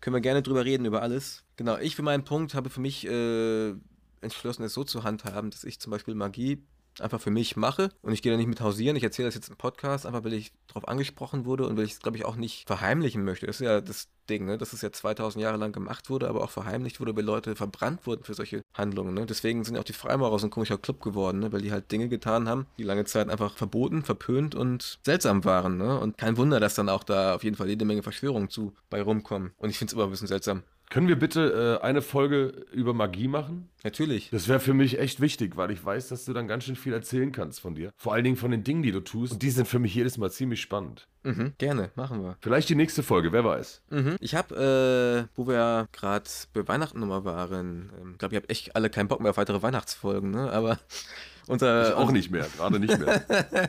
Können 0.00 0.14
wir 0.14 0.20
gerne 0.20 0.42
drüber 0.42 0.66
reden, 0.66 0.84
über 0.84 1.00
alles. 1.00 1.42
Genau, 1.56 1.78
ich 1.78 1.96
für 1.96 2.02
meinen 2.02 2.24
Punkt 2.24 2.54
habe 2.54 2.68
für 2.68 2.80
mich 2.80 3.06
äh, 3.06 3.74
entschlossen, 4.20 4.64
es 4.64 4.74
so 4.74 4.84
zu 4.84 5.02
handhaben, 5.02 5.50
dass 5.50 5.64
ich 5.64 5.80
zum 5.80 5.90
Beispiel 5.90 6.14
Magie 6.14 6.62
einfach 7.00 7.20
für 7.20 7.30
mich 7.30 7.56
mache 7.56 7.90
und 8.02 8.12
ich 8.12 8.22
gehe 8.22 8.32
da 8.32 8.38
nicht 8.38 8.46
mit 8.48 8.60
hausieren. 8.60 8.96
Ich 8.96 9.02
erzähle 9.02 9.28
das 9.28 9.34
jetzt 9.34 9.48
im 9.48 9.56
Podcast, 9.56 10.06
einfach 10.06 10.24
weil 10.24 10.34
ich 10.34 10.52
darauf 10.68 10.88
angesprochen 10.88 11.44
wurde 11.44 11.66
und 11.66 11.76
weil 11.76 11.84
ich 11.84 11.92
es, 11.92 12.00
glaube 12.00 12.16
ich, 12.16 12.24
auch 12.24 12.36
nicht 12.36 12.66
verheimlichen 12.66 13.24
möchte. 13.24 13.46
Das 13.46 13.60
ist 13.60 13.66
ja 13.66 13.80
das 13.80 14.08
Ding, 14.28 14.44
ne? 14.44 14.58
dass 14.58 14.72
es 14.72 14.82
ja 14.82 14.92
2000 14.92 15.42
Jahre 15.42 15.56
lang 15.56 15.72
gemacht 15.72 16.10
wurde, 16.10 16.28
aber 16.28 16.42
auch 16.42 16.50
verheimlicht 16.50 17.00
wurde, 17.00 17.16
weil 17.16 17.24
Leute 17.24 17.54
verbrannt 17.56 18.06
wurden 18.06 18.24
für 18.24 18.34
solche 18.34 18.62
Handlungen. 18.74 19.14
Ne? 19.14 19.26
Deswegen 19.26 19.64
sind 19.64 19.78
auch 19.78 19.84
die 19.84 19.92
Freimaurer 19.92 20.38
so 20.38 20.46
ein 20.46 20.50
komischer 20.50 20.78
Club 20.78 21.02
geworden, 21.02 21.40
ne? 21.40 21.52
weil 21.52 21.62
die 21.62 21.72
halt 21.72 21.90
Dinge 21.92 22.08
getan 22.08 22.48
haben, 22.48 22.66
die 22.78 22.82
lange 22.82 23.04
Zeit 23.04 23.28
einfach 23.30 23.56
verboten, 23.56 24.02
verpönt 24.02 24.54
und 24.54 24.98
seltsam 25.04 25.44
waren. 25.44 25.78
Ne? 25.78 25.98
Und 25.98 26.18
kein 26.18 26.36
Wunder, 26.36 26.60
dass 26.60 26.74
dann 26.74 26.88
auch 26.88 27.04
da 27.04 27.34
auf 27.34 27.44
jeden 27.44 27.56
Fall 27.56 27.68
jede 27.68 27.84
Menge 27.84 28.02
Verschwörungen 28.02 28.50
zu 28.50 28.72
bei 28.90 29.00
rumkommen. 29.00 29.52
Und 29.58 29.70
ich 29.70 29.78
finde 29.78 29.90
es 29.90 29.94
immer 29.94 30.04
ein 30.04 30.10
bisschen 30.10 30.28
seltsam. 30.28 30.62
Können 30.88 31.08
wir 31.08 31.18
bitte 31.18 31.78
äh, 31.82 31.84
eine 31.84 32.00
Folge 32.00 32.64
über 32.72 32.94
Magie 32.94 33.26
machen? 33.26 33.68
Natürlich. 33.82 34.30
Das 34.30 34.46
wäre 34.46 34.60
für 34.60 34.72
mich 34.72 34.98
echt 34.98 35.20
wichtig, 35.20 35.56
weil 35.56 35.70
ich 35.72 35.84
weiß, 35.84 36.08
dass 36.08 36.24
du 36.24 36.32
dann 36.32 36.46
ganz 36.46 36.64
schön 36.64 36.76
viel 36.76 36.92
erzählen 36.92 37.32
kannst 37.32 37.60
von 37.60 37.74
dir. 37.74 37.92
Vor 37.96 38.12
allen 38.14 38.24
Dingen 38.24 38.36
von 38.36 38.50
den 38.52 38.62
Dingen, 38.62 38.82
die 38.82 38.92
du 38.92 39.00
tust. 39.00 39.32
Und 39.32 39.42
die 39.42 39.50
sind 39.50 39.66
für 39.66 39.80
mich 39.80 39.94
jedes 39.94 40.16
Mal 40.16 40.30
ziemlich 40.30 40.60
spannend. 40.60 41.08
Mhm, 41.24 41.54
gerne, 41.58 41.90
machen 41.96 42.22
wir. 42.22 42.36
Vielleicht 42.40 42.68
die 42.68 42.76
nächste 42.76 43.02
Folge, 43.02 43.32
wer 43.32 43.44
weiß. 43.44 43.82
Mhm. 43.90 44.16
Ich 44.20 44.36
habe, 44.36 45.26
äh, 45.28 45.36
wo 45.36 45.48
wir 45.48 45.88
gerade 45.90 46.30
bei 46.52 46.68
Weihnachten 46.68 47.00
nochmal 47.00 47.24
waren, 47.24 47.90
ich 47.92 48.00
ähm, 48.00 48.18
glaube, 48.18 48.34
ihr 48.36 48.40
habt 48.40 48.50
echt 48.50 48.76
alle 48.76 48.88
keinen 48.88 49.08
Bock 49.08 49.20
mehr 49.20 49.30
auf 49.30 49.36
weitere 49.36 49.62
Weihnachtsfolgen, 49.62 50.30
ne? 50.30 50.52
Aber 50.52 50.78
unser, 51.48 51.88
Ich 51.88 51.94
auch 51.94 52.12
nicht 52.12 52.30
mehr, 52.30 52.46
gerade 52.56 52.78
nicht 52.78 52.96
mehr. 52.96 53.24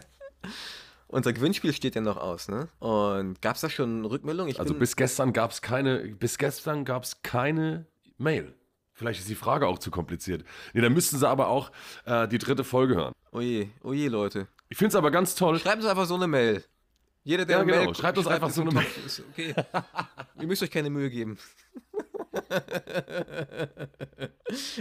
unser 1.08 1.34
Gewinnspiel 1.34 1.74
steht 1.74 1.96
ja 1.96 2.02
noch 2.02 2.18
aus, 2.18 2.48
ne? 2.48 2.68
Und 2.80 3.42
gab 3.42 3.56
es 3.56 3.62
da 3.62 3.70
schon 3.70 4.06
Rückmeldung? 4.06 4.48
Ich 4.48 4.60
Also 4.60 4.74
bis 4.74 4.96
gestern 4.96 5.34
gab 5.34 5.52
es 5.52 5.62
keine, 5.62 6.00
bis 6.00 6.38
gestern 6.38 6.86
gab 6.86 7.04
es 7.04 7.22
keine 7.22 7.86
Mail. 8.18 8.54
Vielleicht 8.94 9.20
ist 9.20 9.30
die 9.30 9.36
Frage 9.36 9.68
auch 9.68 9.78
zu 9.80 9.92
kompliziert. 9.92 10.44
Nee, 10.74 10.82
dann 10.82 10.94
müssten 10.94 11.18
sie 11.18 11.28
aber 11.28 11.50
auch 11.50 11.72
äh, 12.06 12.28
die 12.28 12.40
dritte 12.40 12.64
Folge 12.64 12.96
hören. 12.96 13.14
oje, 13.32 13.70
oje, 13.84 14.10
Leute. 14.10 14.48
Ich 14.70 14.78
finde 14.78 14.90
es 14.90 14.96
aber 14.96 15.12
ganz 15.12 15.36
toll. 15.36 15.60
Schreibt 15.60 15.78
uns 15.78 15.86
einfach 15.86 16.06
so 16.08 16.16
eine 16.16 16.28
Mail. 16.28 16.64
Jeder, 17.24 17.46
der 17.46 17.60
Ja, 17.60 17.64
genau. 17.64 17.84
Mail 17.84 17.96
Schreibt 17.96 18.18
uns 18.18 18.28
einfach 18.28 18.50
so 18.50 18.64
in 18.64 18.70
eine. 18.70 18.86
Ist 19.06 19.22
okay. 19.32 19.54
Ihr 20.40 20.48
müsst 20.48 20.64
euch 20.64 20.72
keine 20.72 20.90
Mühe 20.90 21.10
geben. 21.10 21.38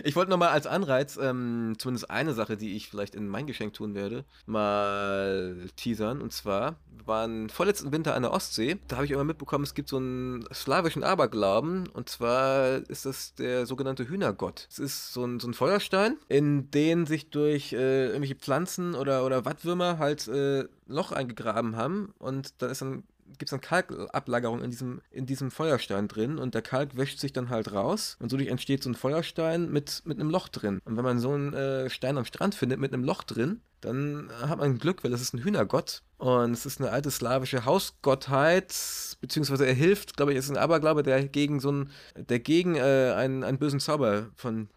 ich 0.04 0.16
wollte 0.16 0.30
nochmal 0.30 0.50
als 0.50 0.66
Anreiz, 0.66 1.18
ähm, 1.21 1.75
zumindest 1.78 2.11
eine 2.11 2.35
Sache, 2.35 2.56
die 2.56 2.76
ich 2.76 2.88
vielleicht 2.88 3.14
in 3.14 3.28
mein 3.28 3.47
Geschenk 3.47 3.75
tun 3.75 3.95
werde, 3.95 4.25
mal 4.47 5.56
teasern. 5.76 6.21
Und 6.21 6.33
zwar 6.33 6.76
waren 7.04 7.49
vorletzten 7.49 7.92
Winter 7.92 8.14
an 8.14 8.23
der 8.23 8.33
Ostsee. 8.33 8.78
Da 8.88 8.97
habe 8.97 9.06
ich 9.06 9.12
immer 9.12 9.25
mitbekommen, 9.25 9.64
es 9.64 9.75
gibt 9.75 9.88
so 9.88 9.99
einen 9.99 10.45
slawischen 10.52 11.04
Aberglauben. 11.04 11.88
Und 11.88 12.09
zwar 12.09 12.88
ist 12.88 13.06
das 13.06 13.35
der 13.35 13.66
sogenannte 13.66 14.09
Hühnergott. 14.09 14.66
Es 14.71 14.78
ist 14.78 15.12
so 15.12 15.25
ein, 15.25 15.40
so 15.40 15.49
ein 15.49 15.54
Feuerstein, 15.54 16.16
in 16.28 16.71
den 16.71 17.06
sich 17.06 17.30
durch 17.30 17.73
äh, 17.73 18.06
irgendwelche 18.06 18.35
Pflanzen 18.35 18.95
oder, 18.95 19.25
oder 19.25 19.45
Wattwürmer 19.45 19.99
halt 19.99 20.28
äh, 20.28 20.64
Loch 20.87 21.12
eingegraben 21.12 21.76
haben. 21.76 22.12
Und 22.18 22.54
da 22.62 22.66
ist 22.66 22.83
dann 22.83 23.04
gibt 23.38 23.49
es 23.49 23.50
dann 23.50 23.61
Kalkablagerung 23.61 24.62
in 24.62 24.71
diesem, 24.71 25.00
in 25.11 25.26
diesem 25.26 25.50
Feuerstein 25.50 26.09
drin 26.09 26.38
und 26.38 26.55
der 26.55 26.62
Kalk 26.62 26.97
wäscht 26.97 27.19
sich 27.19 27.33
dann 27.33 27.50
halt 27.50 27.73
raus 27.73 28.16
und 28.21 28.31
so 28.31 28.37
entsteht 28.37 28.83
so 28.83 28.90
ein 28.90 28.95
Feuerstein 28.95 29.71
mit, 29.71 30.02
mit 30.05 30.21
einem 30.21 30.31
Loch 30.31 30.49
drin. 30.49 30.81
Und 30.85 30.97
wenn 30.97 31.05
man 31.05 31.19
so 31.19 31.33
einen 31.33 31.52
äh, 31.52 31.90
Stein 31.90 32.19
am 32.19 32.25
Strand 32.25 32.55
findet 32.55 32.78
mit 32.78 32.93
einem 32.93 33.05
Loch 33.05 33.23
drin, 33.23 33.61
dann 33.81 34.31
hat 34.40 34.59
man 34.59 34.78
Glück, 34.78 35.05
weil 35.05 35.11
das 35.11 35.21
ist 35.21 35.35
ein 35.35 35.43
Hühnergott 35.43 36.02
und 36.19 36.52
es 36.52 36.66
ist 36.66 36.81
eine 36.81 36.90
alte 36.90 37.11
slawische 37.11 37.64
Hausgottheit, 37.64 38.75
beziehungsweise 39.21 39.66
er 39.66 39.75
hilft, 39.75 40.16
glaube 40.16 40.33
ich, 40.33 40.38
ist 40.38 40.50
ein 40.50 40.57
Aberglaube, 40.57 41.02
der 41.02 41.28
gegen 41.28 41.61
so 41.61 41.71
ein, 41.71 41.90
der 42.16 42.40
gegen 42.40 42.76
äh, 42.76 43.12
einen, 43.16 43.45
einen 43.45 43.59
bösen 43.59 43.81
Zauber 43.81 44.31
von 44.35 44.69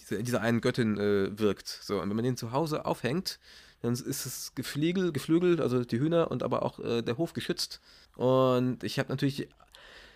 dieser, 0.00 0.22
dieser 0.22 0.40
einen 0.40 0.60
Göttin 0.60 0.98
äh, 0.98 1.38
wirkt. 1.38 1.68
So, 1.68 2.00
und 2.00 2.08
wenn 2.08 2.16
man 2.16 2.24
den 2.24 2.36
zu 2.36 2.52
Hause 2.52 2.86
aufhängt, 2.86 3.38
dann 3.86 3.94
ist 3.94 4.26
es 4.26 4.52
Gefliegel, 4.54 5.12
geflügelt, 5.12 5.60
also 5.60 5.84
die 5.84 5.98
Hühner 5.98 6.30
und 6.30 6.42
aber 6.42 6.62
auch 6.62 6.78
äh, 6.80 7.02
der 7.02 7.16
Hof 7.16 7.32
geschützt. 7.32 7.80
Und 8.16 8.82
ich 8.84 8.98
habe 8.98 9.08
natürlich, 9.08 9.48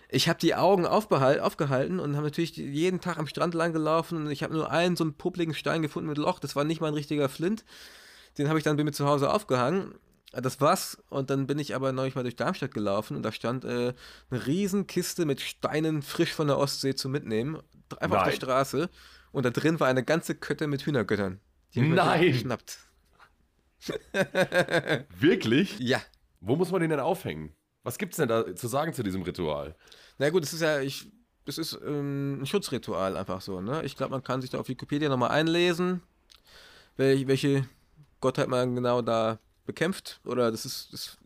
ich 0.09 0.29
habe 0.29 0.39
die 0.39 0.55
Augen 0.55 0.85
aufgehalten 0.85 1.99
und 1.99 2.15
habe 2.15 2.25
natürlich 2.25 2.57
jeden 2.57 2.99
Tag 2.99 3.17
am 3.17 3.27
Strand 3.27 3.53
lang 3.53 3.73
gelaufen 3.73 4.25
und 4.25 4.31
ich 4.31 4.43
habe 4.43 4.53
nur 4.53 4.69
einen 4.69 4.95
so 4.95 5.03
einen 5.03 5.13
publigen 5.13 5.53
Stein 5.53 5.81
gefunden 5.81 6.09
mit 6.09 6.17
Loch. 6.17 6.39
Das 6.39 6.55
war 6.55 6.63
nicht 6.63 6.81
mal 6.81 6.89
ein 6.89 6.93
richtiger 6.93 7.29
Flint. 7.29 7.63
Den 8.37 8.49
habe 8.49 8.59
ich 8.59 8.63
dann 8.63 8.77
bei 8.77 8.83
mir 8.83 8.91
zu 8.91 9.05
Hause 9.05 9.31
aufgehangen. 9.31 9.95
Das 10.33 10.61
war's. 10.61 10.97
Und 11.09 11.29
dann 11.29 11.47
bin 11.47 11.59
ich 11.59 11.75
aber 11.75 11.91
neulich 11.91 12.15
mal 12.15 12.23
durch 12.23 12.35
Darmstadt 12.35 12.73
gelaufen 12.73 13.17
und 13.17 13.23
da 13.23 13.31
stand 13.31 13.65
äh, 13.65 13.93
eine 14.29 14.47
Riesenkiste 14.47 15.25
mit 15.25 15.41
Steinen 15.41 16.01
frisch 16.01 16.33
von 16.33 16.47
der 16.47 16.57
Ostsee 16.57 16.95
zu 16.95 17.09
mitnehmen. 17.09 17.57
Einfach 17.99 18.09
Nein. 18.09 18.19
auf 18.19 18.25
der 18.25 18.35
Straße. 18.35 18.89
Und 19.31 19.45
da 19.45 19.49
drin 19.49 19.79
war 19.79 19.87
eine 19.87 20.03
ganze 20.03 20.35
Kette 20.35 20.67
mit 20.67 20.85
Hühnergöttern. 20.85 21.39
Die 21.73 21.81
Nein! 21.81 22.31
geschnappt. 22.31 22.79
Wirklich? 25.19 25.79
Ja. 25.79 26.01
Wo 26.39 26.55
muss 26.55 26.71
man 26.71 26.81
den 26.81 26.89
denn 26.89 26.99
aufhängen? 26.99 27.55
Was 27.83 27.97
gibt's 27.97 28.17
denn 28.17 28.27
da 28.27 28.55
zu 28.55 28.67
sagen 28.67 28.93
zu 28.93 29.03
diesem 29.03 29.23
Ritual? 29.23 29.75
Na 30.17 30.29
gut, 30.29 30.43
das 30.43 30.53
ist 30.53 30.61
ja, 30.61 30.81
ich, 30.81 31.11
das 31.45 31.57
ist 31.57 31.79
ähm, 31.85 32.41
ein 32.41 32.45
Schutzritual 32.45 33.17
einfach 33.17 33.41
so, 33.41 33.61
ne? 33.61 33.83
Ich 33.83 33.95
glaube, 33.95 34.11
man 34.11 34.23
kann 34.23 34.41
sich 34.41 34.51
da 34.51 34.59
auf 34.59 34.67
Wikipedia 34.67 35.09
nochmal 35.09 35.31
einlesen, 35.31 36.01
welche, 36.97 37.27
welche 37.27 37.65
Gottheit 38.19 38.47
man 38.47 38.75
genau 38.75 39.01
da 39.01 39.39
bekämpft. 39.65 40.21
Oder 40.25 40.51
das 40.51 40.65
ist, 40.65 40.93
das 40.93 41.17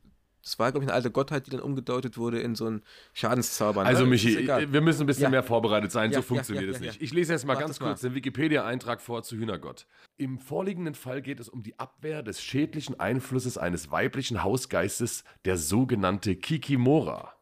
das 0.45 0.59
war, 0.59 0.71
glaube 0.71 0.85
ich, 0.85 0.89
eine 0.89 0.95
alte 0.95 1.09
Gottheit, 1.09 1.47
die 1.47 1.51
dann 1.51 1.59
umgedeutet 1.59 2.19
wurde 2.19 2.39
in 2.39 2.53
so 2.53 2.67
einen 2.67 2.83
Schadenszauber. 3.13 3.81
Ne? 3.81 3.89
Also, 3.89 4.05
Michi, 4.05 4.47
wir 4.47 4.81
müssen 4.81 5.01
ein 5.01 5.07
bisschen 5.07 5.23
ja. 5.23 5.29
mehr 5.29 5.41
vorbereitet 5.41 5.91
sein. 5.91 6.11
Ja, 6.11 6.17
so 6.17 6.21
funktioniert 6.21 6.69
es 6.69 6.79
nicht. 6.79 7.01
Ich 7.01 7.11
lese 7.11 7.33
jetzt 7.33 7.47
mal 7.47 7.53
Mach 7.53 7.61
ganz 7.61 7.79
kurz 7.79 8.03
mal. 8.03 8.09
den 8.09 8.15
Wikipedia-Eintrag 8.15 9.01
vor 9.01 9.23
zu 9.23 9.37
Hühnergott. 9.37 9.87
Im 10.17 10.37
vorliegenden 10.37 10.93
Fall 10.93 11.23
geht 11.23 11.39
es 11.39 11.49
um 11.49 11.63
die 11.63 11.79
Abwehr 11.79 12.21
des 12.21 12.43
schädlichen 12.43 12.99
Einflusses 12.99 13.57
eines 13.57 13.89
weiblichen 13.89 14.43
Hausgeistes, 14.43 15.23
der 15.45 15.57
sogenannte 15.57 16.35
Kikimora. 16.35 17.33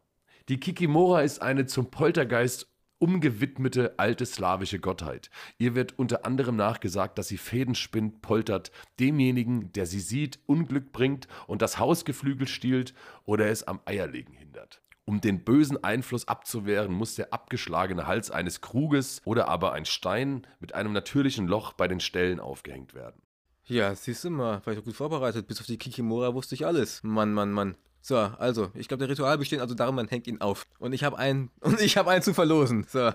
Die 0.47 0.61
Kikimora 0.61 1.23
ist 1.23 1.41
eine 1.41 1.65
zum 1.65 1.91
Poltergeist 1.91 2.72
umgewidmete 3.03 3.95
alte 3.97 4.25
slawische 4.25 4.79
Gottheit. 4.79 5.29
Ihr 5.57 5.75
wird 5.75 5.99
unter 5.99 6.25
anderem 6.25 6.55
nachgesagt, 6.55 7.17
dass 7.17 7.27
sie 7.27 7.37
Fäden 7.37 7.75
spinnt, 7.75 8.21
poltert, 8.21 8.71
demjenigen, 8.97 9.73
der 9.73 9.85
sie 9.85 9.99
sieht, 9.99 10.39
Unglück 10.45 10.93
bringt 10.93 11.27
und 11.45 11.61
das 11.61 11.79
Hausgeflügel 11.79 12.47
stiehlt 12.47 12.93
oder 13.25 13.47
es 13.47 13.67
am 13.67 13.81
Eierlegen 13.83 14.33
hindert. 14.33 14.81
Um 15.03 15.19
den 15.19 15.43
bösen 15.43 15.83
Einfluss 15.83 16.29
abzuwehren, 16.29 16.93
muss 16.93 17.15
der 17.15 17.33
abgeschlagene 17.33 18.07
Hals 18.07 18.31
eines 18.31 18.61
Kruges 18.61 19.19
oder 19.25 19.49
aber 19.49 19.73
ein 19.73 19.83
Stein 19.83 20.47
mit 20.61 20.73
einem 20.73 20.93
natürlichen 20.93 21.45
Loch 21.45 21.73
bei 21.73 21.89
den 21.89 21.99
Stellen 21.99 22.39
aufgehängt 22.39 22.93
werden. 22.93 23.21
Ja, 23.65 23.95
siehst 23.95 24.23
du 24.25 24.29
mal, 24.29 24.61
war 24.65 24.73
ich 24.73 24.83
gut 24.83 24.95
vorbereitet. 24.95 25.47
Bis 25.47 25.59
auf 25.59 25.65
die 25.65 25.77
Kikimora 25.77 26.33
wusste 26.33 26.55
ich 26.55 26.65
alles. 26.65 27.01
Mann, 27.03 27.33
Mann, 27.33 27.51
Mann. 27.51 27.77
So, 28.01 28.17
also, 28.17 28.69
ich 28.73 28.89
glaube, 28.89 28.99
der 28.99 29.09
Ritual 29.09 29.37
besteht 29.37 29.61
also 29.61 29.75
darum, 29.75 29.95
man 29.95 30.09
hängt 30.09 30.27
ihn 30.27 30.41
auf. 30.41 30.65
Und 30.79 30.91
ich 30.91 31.05
habe 31.05 31.17
einen, 31.17 31.49
und 31.61 31.79
ich 31.79 31.95
habe 31.95 32.11
einen 32.11 32.21
zu 32.21 32.33
verlosen. 32.33 32.85
So. 32.89 33.13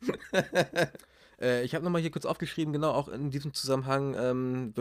äh, 1.40 1.64
ich 1.64 1.74
habe 1.74 1.84
nochmal 1.84 2.00
hier 2.00 2.12
kurz 2.12 2.24
aufgeschrieben, 2.24 2.72
genau, 2.72 2.92
auch 2.92 3.08
in 3.08 3.32
diesem 3.32 3.52
Zusammenhang, 3.52 4.14
ähm, 4.16 4.74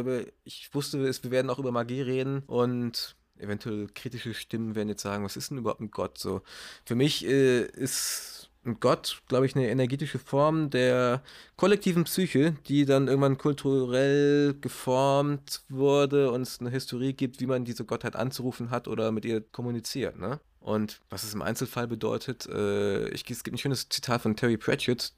ich 0.43 0.69
wusste, 0.75 1.03
wir 1.03 1.31
werden 1.31 1.49
auch 1.49 1.57
über 1.57 1.71
Magie 1.71 2.01
reden 2.01 2.43
und 2.45 3.15
eventuell 3.39 3.87
kritische 3.93 4.35
Stimmen 4.35 4.75
werden 4.75 4.89
jetzt 4.89 5.01
sagen, 5.01 5.23
was 5.23 5.37
ist 5.37 5.49
denn 5.49 5.57
überhaupt 5.57 5.81
ein 5.81 5.89
Gott? 5.89 6.19
So, 6.19 6.41
für 6.85 6.95
mich 6.95 7.25
äh, 7.25 7.63
ist 7.63 8.36
Gott, 8.75 9.21
glaube 9.27 9.45
ich, 9.45 9.55
eine 9.55 9.69
energetische 9.69 10.19
Form 10.19 10.69
der 10.69 11.23
kollektiven 11.55 12.03
Psyche, 12.03 12.55
die 12.67 12.85
dann 12.85 13.07
irgendwann 13.07 13.37
kulturell 13.37 14.55
geformt 14.59 15.61
wurde 15.69 16.31
und 16.31 16.41
es 16.41 16.59
eine 16.59 16.69
Historie 16.69 17.13
gibt, 17.13 17.39
wie 17.39 17.47
man 17.47 17.65
diese 17.65 17.85
Gottheit 17.85 18.15
anzurufen 18.15 18.69
hat 18.69 18.87
oder 18.87 19.11
mit 19.11 19.25
ihr 19.25 19.41
kommuniziert. 19.41 20.19
Ne? 20.19 20.39
Und 20.59 20.99
was 21.09 21.23
es 21.23 21.33
im 21.33 21.41
Einzelfall 21.41 21.87
bedeutet, 21.87 22.45
äh, 22.47 23.07
ich, 23.09 23.29
es 23.29 23.43
gibt 23.43 23.55
ein 23.55 23.57
schönes 23.57 23.87
Zitat 23.87 24.21
von 24.21 24.35
Terry 24.35 24.57
Pratchett, 24.57 25.13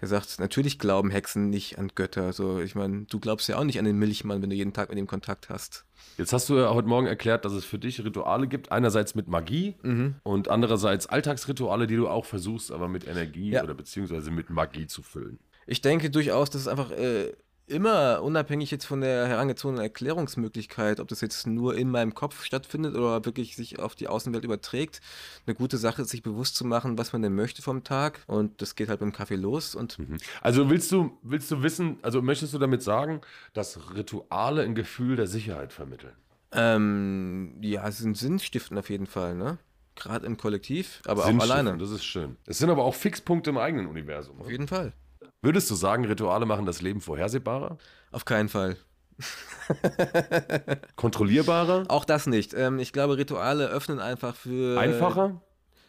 der 0.00 0.08
sagt, 0.08 0.38
natürlich 0.38 0.78
glauben 0.78 1.10
Hexen 1.10 1.48
nicht 1.48 1.78
an 1.78 1.90
Götter. 1.94 2.24
Also 2.24 2.60
ich 2.60 2.74
meine, 2.74 3.04
du 3.04 3.18
glaubst 3.18 3.48
ja 3.48 3.58
auch 3.58 3.64
nicht 3.64 3.78
an 3.78 3.84
den 3.84 3.98
Milchmann, 3.98 4.42
wenn 4.42 4.50
du 4.50 4.56
jeden 4.56 4.72
Tag 4.72 4.90
mit 4.90 4.98
ihm 4.98 5.06
Kontakt 5.06 5.48
hast. 5.48 5.86
Jetzt 6.18 6.32
hast 6.32 6.48
du 6.48 6.56
ja 6.58 6.74
heute 6.74 6.88
Morgen 6.88 7.06
erklärt, 7.06 7.44
dass 7.44 7.52
es 7.52 7.64
für 7.64 7.78
dich 7.78 8.04
Rituale 8.04 8.46
gibt. 8.46 8.72
Einerseits 8.72 9.14
mit 9.14 9.28
Magie 9.28 9.76
mhm. 9.82 10.16
und 10.22 10.48
andererseits 10.48 11.06
Alltagsrituale, 11.06 11.86
die 11.86 11.96
du 11.96 12.08
auch 12.08 12.24
versuchst, 12.24 12.72
aber 12.72 12.88
mit 12.88 13.06
Energie 13.06 13.50
ja. 13.50 13.62
oder 13.62 13.74
beziehungsweise 13.74 14.30
mit 14.30 14.50
Magie 14.50 14.86
zu 14.86 15.02
füllen. 15.02 15.38
Ich 15.66 15.80
denke 15.80 16.10
durchaus, 16.10 16.50
dass 16.50 16.62
es 16.62 16.68
einfach 16.68 16.90
äh, 16.90 17.32
immer, 17.66 18.22
unabhängig 18.22 18.70
jetzt 18.70 18.84
von 18.84 19.00
der 19.00 19.26
herangezogenen 19.26 19.82
Erklärungsmöglichkeit, 19.82 21.00
ob 21.00 21.08
das 21.08 21.20
jetzt 21.20 21.46
nur 21.46 21.76
in 21.76 21.90
meinem 21.90 22.14
Kopf 22.14 22.44
stattfindet 22.44 22.94
oder 22.94 23.24
wirklich 23.24 23.56
sich 23.56 23.78
auf 23.78 23.94
die 23.94 24.08
Außenwelt 24.08 24.44
überträgt, 24.44 25.00
eine 25.46 25.54
gute 25.54 25.76
Sache 25.76 26.02
ist, 26.02 26.10
sich 26.10 26.22
bewusst 26.22 26.56
zu 26.56 26.64
machen, 26.64 26.98
was 26.98 27.12
man 27.12 27.22
denn 27.22 27.34
möchte 27.34 27.62
vom 27.62 27.84
Tag. 27.84 28.20
Und 28.26 28.62
das 28.62 28.74
geht 28.74 28.88
halt 28.88 29.00
beim 29.00 29.12
Kaffee 29.12 29.36
los. 29.36 29.74
Und 29.74 29.98
mhm. 29.98 30.18
Also 30.42 30.70
willst 30.70 30.92
du, 30.92 31.18
willst 31.22 31.50
du 31.50 31.62
wissen, 31.62 31.98
also 32.02 32.22
möchtest 32.22 32.54
du 32.54 32.58
damit 32.58 32.82
sagen, 32.82 33.20
dass 33.52 33.94
Rituale 33.94 34.62
ein 34.62 34.74
Gefühl 34.74 35.16
der 35.16 35.26
Sicherheit 35.26 35.72
vermitteln? 35.72 36.14
Ähm, 36.52 37.56
ja, 37.60 37.90
sie 37.90 38.02
sind 38.02 38.16
Sinnstiften 38.16 38.78
auf 38.78 38.88
jeden 38.90 39.06
Fall, 39.06 39.34
ne? 39.34 39.58
Gerade 39.96 40.26
im 40.26 40.36
Kollektiv, 40.36 41.00
aber 41.06 41.24
auch 41.24 41.38
alleine. 41.40 41.78
Das 41.78 41.90
ist 41.90 42.04
schön. 42.04 42.36
Es 42.44 42.58
sind 42.58 42.68
aber 42.68 42.84
auch 42.84 42.94
Fixpunkte 42.94 43.50
im 43.50 43.56
eigenen 43.56 43.86
Universum. 43.86 44.40
Auf 44.40 44.50
jeden 44.50 44.68
Fall. 44.68 44.92
Würdest 45.46 45.70
du 45.70 45.76
sagen, 45.76 46.04
Rituale 46.04 46.44
machen 46.44 46.66
das 46.66 46.82
Leben 46.82 47.00
vorhersehbarer? 47.00 47.78
Auf 48.10 48.24
keinen 48.24 48.48
Fall. 48.48 48.76
Kontrollierbarer? 50.96 51.84
Auch 51.86 52.04
das 52.04 52.26
nicht. 52.26 52.52
Ähm, 52.52 52.80
ich 52.80 52.92
glaube, 52.92 53.16
Rituale 53.16 53.68
öffnen 53.68 54.00
einfach 54.00 54.34
für. 54.34 54.76
Einfacher? 54.76 55.40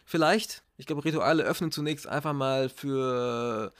Vielleicht. 0.04 0.62
Ich 0.76 0.86
glaube, 0.86 1.04
Rituale 1.04 1.42
öffnen 1.42 1.72
zunächst 1.72 2.06
einfach 2.06 2.34
mal 2.34 2.68
für 2.68 3.72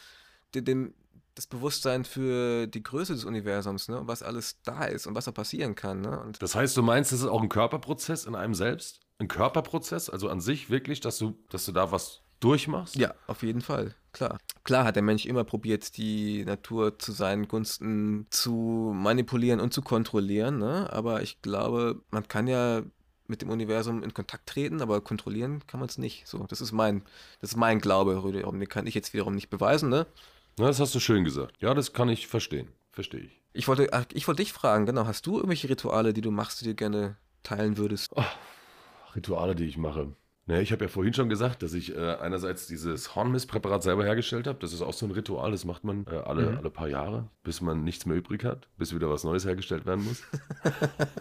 den, 0.52 0.94
das 1.36 1.46
Bewusstsein 1.46 2.04
für 2.04 2.66
die 2.66 2.82
Größe 2.82 3.12
des 3.12 3.24
Universums, 3.24 3.86
ne? 3.86 4.00
Und 4.00 4.08
was 4.08 4.24
alles 4.24 4.60
da 4.64 4.84
ist 4.84 5.06
und 5.06 5.14
was 5.14 5.26
da 5.26 5.30
passieren 5.30 5.76
kann. 5.76 6.00
Ne? 6.00 6.18
Und 6.18 6.42
das 6.42 6.56
heißt, 6.56 6.76
du 6.76 6.82
meinst, 6.82 7.12
das 7.12 7.20
ist 7.20 7.28
auch 7.28 7.40
ein 7.40 7.48
Körperprozess 7.48 8.24
in 8.24 8.34
einem 8.34 8.54
selbst? 8.54 8.98
Ein 9.18 9.28
Körperprozess, 9.28 10.10
also 10.10 10.28
an 10.28 10.40
sich 10.40 10.70
wirklich, 10.70 10.98
dass 10.98 11.18
du, 11.18 11.38
dass 11.50 11.66
du 11.66 11.70
da 11.70 11.92
was 11.92 12.22
durchmachst? 12.40 12.96
Ja, 12.96 13.14
auf 13.26 13.42
jeden 13.42 13.60
Fall, 13.60 13.94
klar. 14.12 14.38
Klar 14.64 14.84
hat 14.84 14.96
der 14.96 15.02
Mensch 15.02 15.26
immer 15.26 15.44
probiert, 15.44 15.96
die 15.96 16.44
Natur 16.44 16.98
zu 16.98 17.12
seinen 17.12 17.48
Gunsten 17.48 18.26
zu 18.30 18.92
manipulieren 18.94 19.60
und 19.60 19.72
zu 19.72 19.82
kontrollieren, 19.82 20.58
ne? 20.58 20.92
aber 20.92 21.22
ich 21.22 21.40
glaube, 21.42 22.02
man 22.10 22.28
kann 22.28 22.46
ja 22.46 22.82
mit 23.28 23.42
dem 23.42 23.50
Universum 23.50 24.02
in 24.02 24.14
Kontakt 24.14 24.46
treten, 24.46 24.80
aber 24.80 25.00
kontrollieren 25.00 25.66
kann 25.66 25.80
man 25.80 25.88
es 25.88 25.98
nicht. 25.98 26.26
So, 26.26 26.46
das 26.48 26.60
ist 26.60 26.72
mein, 26.72 27.02
das 27.40 27.50
ist 27.50 27.56
mein 27.56 27.78
Glaube, 27.78 28.20
den 28.22 28.68
kann 28.68 28.86
ich 28.86 28.94
jetzt 28.94 29.12
wiederum 29.12 29.34
nicht 29.34 29.50
beweisen, 29.50 29.90
ne? 29.90 30.06
Na, 30.58 30.66
das 30.66 30.80
hast 30.80 30.94
du 30.94 31.00
schön 31.00 31.24
gesagt. 31.24 31.54
Ja, 31.60 31.74
das 31.74 31.92
kann 31.92 32.08
ich 32.08 32.26
verstehen. 32.26 32.68
Verstehe 32.90 33.20
ich. 33.20 33.40
Ich 33.52 33.68
wollte, 33.68 33.88
ich 34.12 34.26
wollte 34.26 34.42
dich 34.42 34.52
fragen, 34.52 34.86
genau, 34.86 35.06
hast 35.06 35.26
du 35.26 35.36
irgendwelche 35.36 35.68
Rituale, 35.68 36.12
die 36.12 36.20
du 36.20 36.30
machst, 36.30 36.60
die 36.60 36.64
du 36.64 36.74
gerne 36.74 37.16
teilen 37.42 37.76
würdest? 37.76 38.10
Oh, 38.16 38.24
Rituale, 39.14 39.54
die 39.54 39.66
ich 39.66 39.76
mache. 39.76 40.12
Naja, 40.48 40.62
ich 40.62 40.72
habe 40.72 40.86
ja 40.86 40.88
vorhin 40.88 41.12
schon 41.12 41.28
gesagt, 41.28 41.62
dass 41.62 41.74
ich 41.74 41.94
äh, 41.94 42.16
einerseits 42.22 42.66
dieses 42.66 43.14
Hornmistpräparat 43.14 43.82
selber 43.82 44.04
hergestellt 44.04 44.46
habe. 44.46 44.58
Das 44.60 44.72
ist 44.72 44.80
auch 44.80 44.94
so 44.94 45.04
ein 45.04 45.12
Ritual, 45.12 45.50
das 45.50 45.66
macht 45.66 45.84
man 45.84 46.06
äh, 46.10 46.16
alle, 46.16 46.52
mhm. 46.52 46.56
alle 46.56 46.70
paar 46.70 46.88
Jahre, 46.88 47.28
bis 47.44 47.60
man 47.60 47.84
nichts 47.84 48.06
mehr 48.06 48.16
übrig 48.16 48.44
hat, 48.44 48.66
bis 48.78 48.94
wieder 48.94 49.10
was 49.10 49.24
Neues 49.24 49.44
hergestellt 49.44 49.84
werden 49.84 50.06
muss. 50.06 50.22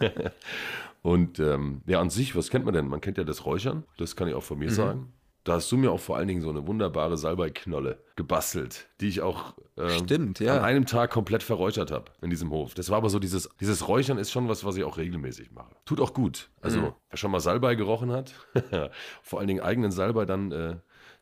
und 1.02 1.40
ähm, 1.40 1.82
ja, 1.86 2.00
an 2.00 2.08
sich, 2.08 2.34
was 2.36 2.48
kennt 2.48 2.64
man 2.64 2.72
denn? 2.72 2.88
Man 2.88 3.02
kennt 3.02 3.18
ja 3.18 3.24
das 3.24 3.44
Räuchern, 3.44 3.84
das 3.98 4.16
kann 4.16 4.28
ich 4.28 4.34
auch 4.34 4.42
von 4.42 4.58
mir 4.58 4.70
mhm. 4.70 4.74
sagen. 4.74 5.12
Da 5.48 5.54
hast 5.54 5.72
du 5.72 5.78
mir 5.78 5.90
auch 5.90 5.98
vor 6.00 6.18
allen 6.18 6.28
Dingen 6.28 6.42
so 6.42 6.50
eine 6.50 6.66
wunderbare 6.66 7.16
Salbeiknolle 7.16 7.98
gebastelt, 8.16 8.86
die 9.00 9.08
ich 9.08 9.22
auch 9.22 9.54
ähm, 9.78 9.88
Stimmt, 10.04 10.40
ja. 10.40 10.58
an 10.58 10.62
einem 10.64 10.84
Tag 10.84 11.10
komplett 11.10 11.42
verräuchert 11.42 11.90
habe 11.90 12.10
in 12.20 12.28
diesem 12.28 12.50
Hof. 12.50 12.74
Das 12.74 12.90
war 12.90 12.98
aber 12.98 13.08
so 13.08 13.18
dieses, 13.18 13.48
dieses 13.58 13.88
Räuchern 13.88 14.18
ist 14.18 14.30
schon 14.30 14.48
was, 14.50 14.64
was 14.66 14.76
ich 14.76 14.84
auch 14.84 14.98
regelmäßig 14.98 15.50
mache. 15.52 15.74
Tut 15.86 16.00
auch 16.00 16.12
gut. 16.12 16.50
Also, 16.60 16.80
Mhm. 16.80 16.92
wer 17.08 17.16
schon 17.16 17.30
mal 17.30 17.40
Salbei 17.40 17.76
gerochen 17.76 18.12
hat, 18.12 18.34
vor 19.22 19.38
allen 19.38 19.48
Dingen 19.48 19.60
eigenen 19.60 19.90
Salbei 19.90 20.26
dann 20.26 20.52
äh, 20.52 20.76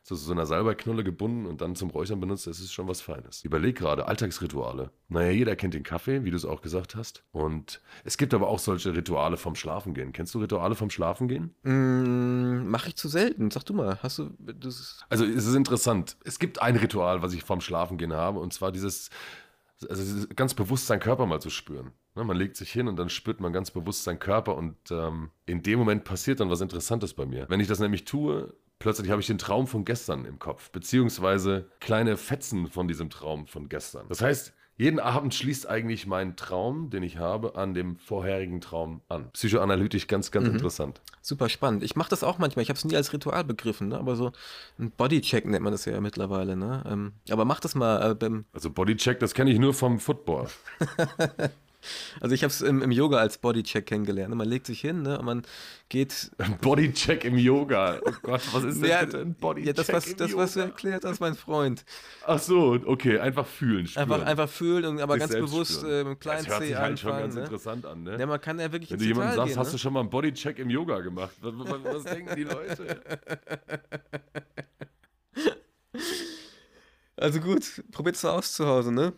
zu 0.07 0.15
so 0.15 0.31
einer 0.31 0.45
Salbeiknolle 0.45 1.03
gebunden 1.03 1.45
und 1.45 1.59
dann 1.59 1.75
zum 1.75 1.89
Räuchern 1.89 2.21
benutzt, 2.21 2.47
das 2.47 2.61
ist 2.61 2.71
schon 2.71 2.87
was 2.87 3.01
Feines. 3.01 3.43
Überleg 3.43 3.77
gerade, 3.77 4.07
Alltagsrituale. 4.07 4.89
Naja, 5.09 5.31
jeder 5.31 5.57
kennt 5.57 5.73
den 5.73 5.83
Kaffee, 5.83 6.23
wie 6.23 6.31
du 6.31 6.37
es 6.37 6.45
auch 6.45 6.61
gesagt 6.61 6.95
hast. 6.95 7.25
Und 7.31 7.81
es 8.05 8.17
gibt 8.17 8.33
aber 8.33 8.47
auch 8.47 8.59
solche 8.59 8.95
Rituale 8.95 9.35
vom 9.35 9.55
Schlafengehen. 9.55 10.13
Kennst 10.13 10.33
du 10.33 10.39
Rituale 10.39 10.75
vom 10.75 10.89
Schlafengehen? 10.89 11.53
Mm, 11.63 12.69
Mach 12.69 12.87
ich 12.87 12.95
zu 12.95 13.09
selten. 13.09 13.51
Sag 13.51 13.63
du 13.65 13.73
mal, 13.73 13.99
hast 14.01 14.19
du. 14.19 14.29
Das, 14.39 15.01
Also 15.09 15.25
es 15.25 15.45
ist 15.45 15.55
interessant. 15.55 16.15
Es 16.23 16.39
gibt 16.39 16.61
ein 16.61 16.77
Ritual, 16.77 17.21
was 17.21 17.33
ich 17.33 17.43
vorm 17.43 17.59
Schlafengehen 17.59 18.13
habe, 18.13 18.39
und 18.39 18.53
zwar 18.53 18.71
dieses, 18.71 19.09
also 19.89 20.25
ganz 20.37 20.53
bewusst 20.53 20.87
seinen 20.87 21.01
Körper 21.01 21.25
mal 21.25 21.41
zu 21.41 21.49
spüren. 21.49 21.91
Ne, 22.15 22.23
man 22.23 22.37
legt 22.37 22.55
sich 22.55 22.71
hin 22.71 22.87
und 22.87 22.95
dann 22.97 23.09
spürt 23.09 23.41
man 23.41 23.51
ganz 23.51 23.71
bewusst 23.71 24.05
seinen 24.05 24.19
Körper 24.19 24.55
und 24.55 24.77
ähm, 24.89 25.31
in 25.45 25.63
dem 25.63 25.79
Moment 25.79 26.05
passiert 26.05 26.39
dann 26.39 26.49
was 26.49 26.61
Interessantes 26.61 27.13
bei 27.13 27.25
mir. 27.25 27.45
Wenn 27.49 27.59
ich 27.59 27.67
das 27.67 27.79
nämlich 27.79 28.05
tue, 28.05 28.53
plötzlich 28.79 29.09
habe 29.09 29.21
ich 29.21 29.27
den 29.27 29.37
Traum 29.37 29.67
von 29.67 29.85
gestern 29.85 30.25
im 30.25 30.39
Kopf, 30.39 30.71
beziehungsweise 30.71 31.69
kleine 31.79 32.17
Fetzen 32.17 32.67
von 32.67 32.87
diesem 32.87 33.09
Traum 33.09 33.47
von 33.47 33.69
gestern. 33.69 34.05
Das 34.09 34.21
heißt, 34.21 34.53
jeden 34.79 34.99
Abend 34.99 35.33
schließt 35.33 35.67
eigentlich 35.67 36.05
mein 36.05 36.35
Traum, 36.35 36.91
den 36.91 37.01
ich 37.01 37.17
habe, 37.17 37.55
an 37.55 37.73
dem 37.73 37.97
vorherigen 37.97 38.61
Traum 38.61 39.01
an. 39.09 39.31
Psychoanalytisch 39.31 40.05
ganz, 40.05 40.29
ganz 40.29 40.47
interessant. 40.47 41.01
super 41.23 41.49
spannend. 41.49 41.81
Ich 41.83 41.95
mache 41.95 42.11
das 42.11 42.23
auch 42.23 42.37
manchmal. 42.37 42.61
Ich 42.61 42.69
habe 42.69 42.77
es 42.77 42.85
nie 42.85 42.95
als 42.95 43.11
Ritual 43.11 43.43
begriffen, 43.43 43.87
ne? 43.87 43.97
aber 43.97 44.15
so 44.15 44.31
ein 44.77 44.91
Bodycheck 44.91 45.45
nennt 45.45 45.63
man 45.63 45.71
das 45.71 45.85
ja 45.85 45.99
mittlerweile. 45.99 46.55
Ne? 46.55 46.83
Ähm, 46.87 47.13
aber 47.31 47.43
mach 47.43 47.59
das 47.59 47.73
mal 47.73 48.11
äh, 48.11 48.13
beim. 48.13 48.45
Also 48.53 48.69
Bodycheck, 48.69 49.19
das 49.19 49.33
kenne 49.33 49.51
ich 49.51 49.57
nur 49.57 49.73
vom 49.73 49.99
Football. 49.99 50.47
Also 52.19 52.33
ich 52.35 52.43
habe 52.43 52.51
es 52.51 52.61
im, 52.61 52.81
im 52.81 52.91
Yoga 52.91 53.17
als 53.17 53.37
Bodycheck 53.37 53.85
kennengelernt. 53.85 54.29
ne? 54.29 54.35
Man 54.35 54.47
legt 54.49 54.65
sich 54.65 54.81
hin 54.81 55.03
ne? 55.03 55.19
und 55.19 55.25
man 55.25 55.43
geht. 55.89 56.31
Bodycheck 56.61 57.23
im 57.23 57.37
Yoga. 57.37 57.99
Oh 58.03 58.11
Gott, 58.23 58.41
was 58.51 58.63
ist 58.63 58.81
denn 58.81 58.89
Ja, 58.89 59.05
bitte 59.05 59.19
ein 59.19 59.35
Bodycheck 59.35 59.67
ja, 59.67 59.73
das, 59.73 59.93
was, 59.93 60.07
im 60.07 60.17
das, 60.17 60.35
was 60.35 60.53
du 60.55 60.61
erklärt 60.61 61.05
hast, 61.05 61.19
mein 61.19 61.35
Freund. 61.35 61.85
Ach 62.25 62.39
so, 62.39 62.77
okay, 62.85 63.19
einfach 63.19 63.45
fühlen, 63.45 63.87
spüren. 63.87 64.11
Einfach, 64.11 64.25
einfach 64.25 64.49
fühlen 64.49 64.85
und 64.85 65.01
aber 65.01 65.13
Sich 65.13 65.21
ganz 65.21 65.33
bewusst 65.33 65.83
äh, 65.83 66.03
mit 66.03 66.07
dem 66.07 66.19
kleinen 66.19 66.45
Das 66.45 66.53
hört 66.53 66.61
C 66.63 66.67
sich 66.67 66.75
halt 66.77 66.99
schon 66.99 67.11
anfangen. 67.11 67.23
ganz 67.23 67.35
Ne? 67.35 67.41
interessant 67.41 67.85
an, 67.85 68.03
ne? 68.03 68.17
Ja, 68.19 68.25
man 68.25 68.41
kann 68.41 68.59
ja 68.59 68.71
wirklich 68.71 68.91
Wenn 68.91 68.99
du 68.99 69.05
jemandem 69.05 69.35
sagst, 69.35 69.49
gehen, 69.53 69.59
hast 69.59 69.71
du 69.71 69.75
ne? 69.75 69.79
schon 69.79 69.93
mal 69.93 69.99
einen 70.01 70.09
Bodycheck 70.09 70.59
im 70.59 70.69
Yoga 70.69 70.99
gemacht? 71.01 71.31
Was, 71.41 71.53
was, 71.55 71.83
was 71.83 72.03
denken 72.03 72.35
die 72.35 72.43
Leute? 72.43 73.01
Also 77.15 77.39
gut, 77.39 77.83
probiert's 77.91 78.21
mal 78.23 78.31
aus 78.31 78.53
zu 78.53 78.67
Hause, 78.67 78.91
ne? 78.91 79.13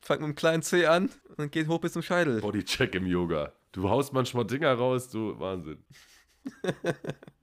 Fangt 0.00 0.20
mit 0.22 0.28
dem 0.30 0.34
kleinen 0.34 0.62
C 0.62 0.86
an 0.86 1.10
und 1.36 1.52
geht 1.52 1.68
hoch 1.68 1.78
bis 1.80 1.92
zum 1.92 2.02
Scheitel. 2.02 2.40
Bodycheck 2.40 2.94
im 2.94 3.06
Yoga. 3.06 3.52
Du 3.72 3.88
haust 3.88 4.12
manchmal 4.12 4.44
Dinger 4.46 4.72
raus, 4.74 5.08
du 5.10 5.38
Wahnsinn. 5.38 5.78